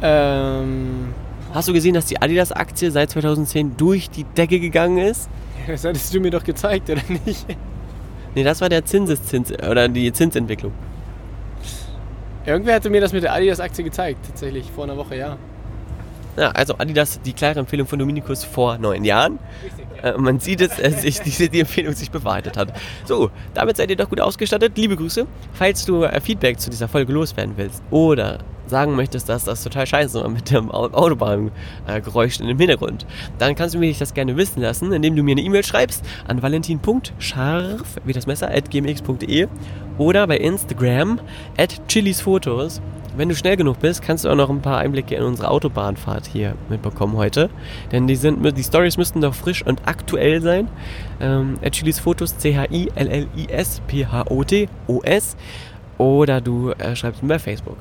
Ähm, 0.01 1.13
Hast 1.53 1.67
du 1.67 1.73
gesehen, 1.73 1.95
dass 1.95 2.05
die 2.05 2.21
Adidas-Aktie 2.21 2.91
seit 2.91 3.09
2010 3.09 3.75
durch 3.75 4.09
die 4.09 4.23
Decke 4.23 4.59
gegangen 4.59 4.99
ist? 4.99 5.29
das 5.67 5.83
hattest 5.83 6.13
du 6.13 6.19
mir 6.19 6.31
doch 6.31 6.43
gezeigt, 6.43 6.89
oder 6.89 7.01
nicht? 7.25 7.45
Nee, 8.35 8.43
das 8.43 8.61
war 8.61 8.69
der 8.69 8.85
Zinseszins 8.85 9.51
oder 9.51 9.87
die 9.87 10.11
Zinsentwicklung. 10.13 10.71
Irgendwer 12.45 12.75
hatte 12.75 12.89
mir 12.89 13.01
das 13.01 13.13
mit 13.13 13.23
der 13.23 13.33
Adidas-Aktie 13.33 13.83
gezeigt, 13.83 14.19
tatsächlich, 14.27 14.69
vor 14.71 14.83
einer 14.83 14.97
Woche, 14.97 15.15
ja. 15.15 15.37
Ja, 16.37 16.51
also 16.51 16.75
Adidas, 16.77 17.19
die 17.21 17.33
klare 17.33 17.59
Empfehlung 17.59 17.87
von 17.87 17.99
Dominikus 17.99 18.43
vor 18.43 18.77
neun 18.77 19.03
Jahren. 19.03 19.39
Richtig, 19.63 19.85
Äh, 20.03 20.17
man 20.17 20.39
sieht 20.39 20.61
es, 20.61 20.75
dass 20.77 21.01
sich 21.01 21.19
diese, 21.21 21.49
die 21.49 21.61
Empfehlung 21.61 21.93
sich 21.93 22.11
bewahrheitet 22.11 22.57
hat. 22.57 22.73
So, 23.05 23.29
damit 23.53 23.77
seid 23.77 23.89
ihr 23.89 23.95
doch 23.95 24.09
gut 24.09 24.21
ausgestattet. 24.21 24.77
Liebe 24.77 24.95
Grüße. 24.95 25.25
Falls 25.53 25.85
du 25.85 26.03
äh, 26.03 26.19
Feedback 26.21 26.59
zu 26.59 26.69
dieser 26.69 26.87
Folge 26.87 27.13
loswerden 27.13 27.53
willst 27.57 27.81
oder 27.91 28.39
sagen 28.67 28.95
möchtest, 28.95 29.27
dass 29.29 29.45
das 29.45 29.63
total 29.63 29.87
scheiße 29.87 30.21
war 30.21 30.29
mit 30.29 30.51
dem 30.51 30.69
Au- 30.69 30.91
Autobahngeräusch 30.91 32.39
in 32.39 32.47
dem 32.47 32.59
Hintergrund, 32.59 33.07
dann 33.39 33.55
kannst 33.55 33.73
du 33.73 33.79
mir 33.79 33.91
das 33.97 34.13
gerne 34.13 34.37
wissen 34.37 34.61
lassen, 34.61 34.93
indem 34.93 35.15
du 35.15 35.23
mir 35.23 35.31
eine 35.31 35.41
E-Mail 35.41 35.63
schreibst 35.65 36.05
an 36.27 36.41
valentin.scharf, 36.43 37.97
wie 38.05 38.13
das 38.13 38.27
Messer, 38.27 38.49
at 38.53 38.69
gmx.de 38.69 39.47
oder 39.97 40.27
bei 40.27 40.37
Instagram 40.37 41.19
at 41.57 41.81
chilisfotos. 41.87 42.79
Wenn 43.15 43.29
du 43.29 43.35
schnell 43.35 43.55
genug 43.57 43.79
bist, 43.79 44.01
kannst 44.01 44.25
du 44.25 44.29
auch 44.29 44.35
noch 44.35 44.49
ein 44.49 44.61
paar 44.61 44.79
Einblicke 44.79 45.15
in 45.15 45.23
unsere 45.23 45.49
Autobahnfahrt 45.49 46.27
hier 46.27 46.55
mitbekommen 46.69 47.15
heute. 47.17 47.49
Denn 47.91 48.07
die, 48.07 48.17
die 48.17 48.63
Stories 48.63 48.97
müssten 48.97 49.21
doch 49.21 49.33
frisch 49.33 49.65
und 49.65 49.87
aktuell 49.87 50.41
sein. 50.41 50.67
Ähm, 51.19 51.57
Chilis 51.71 51.99
Fotos, 51.99 52.37
C-H-I-L-L-I-S-P-H-O-T-O-S. 52.37 55.37
Oder 55.97 56.41
du 56.41 56.71
äh, 56.71 56.95
schreibst 56.95 57.23
mir 57.23 57.29
bei 57.29 57.39
Facebook. 57.39 57.77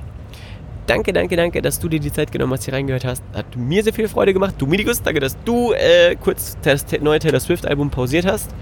Danke, 0.88 1.12
danke, 1.12 1.37
danke, 1.37 1.61
dass 1.61 1.79
du 1.79 1.88
dir 1.88 2.01
die 2.01 2.11
Zeit 2.11 2.33
genommen 2.33 2.55
hast, 2.55 2.64
hier 2.64 2.73
reingehört 2.73 3.05
hast. 3.05 3.23
Hat 3.35 3.57
mir 3.57 3.85
sehr 3.85 3.93
viel 3.93 4.09
Freude 4.09 4.33
gemacht. 4.33 4.55
Dominikus, 4.57 5.03
danke, 5.03 5.21
dass 5.21 5.37
du 5.45 5.73
äh, 5.73 6.17
kurz 6.17 6.57
das 6.62 6.87
neue 7.03 7.19
Taylor 7.19 7.41
Swift-Album 7.41 7.91
pausiert 7.91 8.25
hast. 8.25 8.55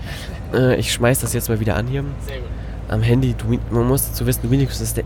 Äh, 0.52 0.76
ich 0.76 0.92
schmeiß 0.92 1.20
das 1.20 1.34
jetzt 1.34 1.48
mal 1.48 1.60
wieder 1.60 1.76
an 1.76 1.86
hier 1.86 2.04
Sehr 2.26 2.38
gut. 2.38 2.48
Am 2.88 3.02
Handy. 3.02 3.34
Domin- 3.34 3.60
Man 3.70 3.86
muss 3.88 4.08
dazu 4.08 4.26
wissen, 4.26 4.42
Dominikus 4.42 4.80
ist 4.80 4.96
der, 4.96 5.04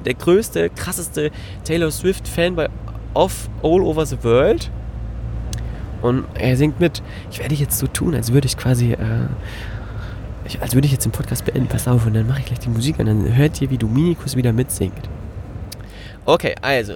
der 0.00 0.14
größte, 0.14 0.70
krasseste 0.70 1.30
Taylor 1.64 1.90
Swift-Fan 1.90 2.54
bei 2.56 2.68
off 3.14 3.48
all 3.62 3.80
over 3.82 4.06
the 4.06 4.22
world. 4.22 4.70
Und 6.02 6.24
er 6.34 6.56
singt 6.56 6.80
mit. 6.80 7.02
Ich 7.30 7.40
werde 7.40 7.54
jetzt 7.54 7.78
so 7.78 7.86
tun, 7.86 8.14
als 8.14 8.32
würde 8.32 8.46
ich 8.46 8.56
quasi, 8.56 8.92
äh, 8.92 8.96
ich, 10.46 10.60
als 10.62 10.74
würde 10.74 10.86
ich 10.86 10.92
jetzt 10.92 11.04
den 11.04 11.12
Podcast 11.12 11.44
beenden. 11.44 11.66
Pass 11.68 11.86
auf, 11.86 12.06
und 12.06 12.14
dann 12.14 12.26
mache 12.26 12.40
ich 12.40 12.46
gleich 12.46 12.58
die 12.60 12.70
Musik 12.70 12.98
an. 12.98 13.06
Dann 13.06 13.36
hört 13.36 13.60
ihr, 13.60 13.70
wie 13.70 13.76
Dominikus 13.78 14.34
wieder 14.36 14.52
mitsingt. 14.52 15.08
Okay, 16.24 16.54
also. 16.62 16.94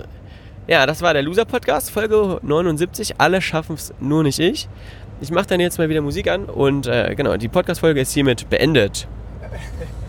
Ja, 0.66 0.86
das 0.86 1.02
war 1.02 1.12
der 1.12 1.22
Loser-Podcast, 1.22 1.90
Folge 1.90 2.38
79. 2.42 3.16
Alle 3.18 3.42
schaffen 3.42 3.74
es, 3.74 3.92
nur 4.00 4.22
nicht 4.22 4.38
ich. 4.38 4.66
Ich 5.20 5.30
mache 5.30 5.46
dann 5.46 5.60
jetzt 5.60 5.76
mal 5.78 5.90
wieder 5.90 6.00
Musik 6.00 6.26
an 6.30 6.46
und 6.46 6.86
äh, 6.86 7.14
genau, 7.14 7.36
die 7.36 7.48
Podcast-Folge 7.48 8.00
ist 8.00 8.12
hiermit 8.12 8.48
beendet. 8.48 9.06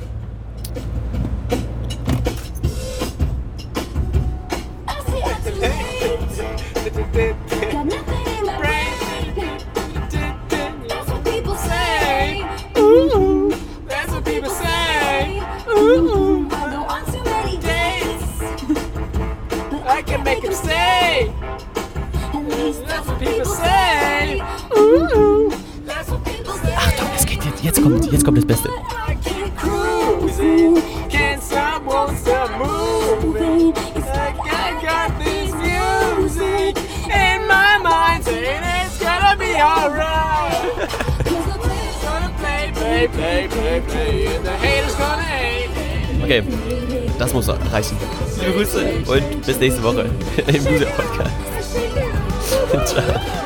play. 43.82 44.28
And 44.28 44.46
the 44.46 44.52
haters 44.52 44.96
gonna 44.96 45.24
hate. 45.24 45.70
Okay, 46.24 46.44
das 47.18 47.34
muss 47.34 47.48
reichen. 47.50 47.98
Liebe 48.40 48.54
Grüße 48.54 48.80
und 49.08 49.46
bis 49.46 49.60
nächste 49.60 49.84
Woche 49.84 50.10
im 50.48 50.66
Loser 50.66 50.86
Podcast. 50.86 51.34
Ciao. 52.86 53.45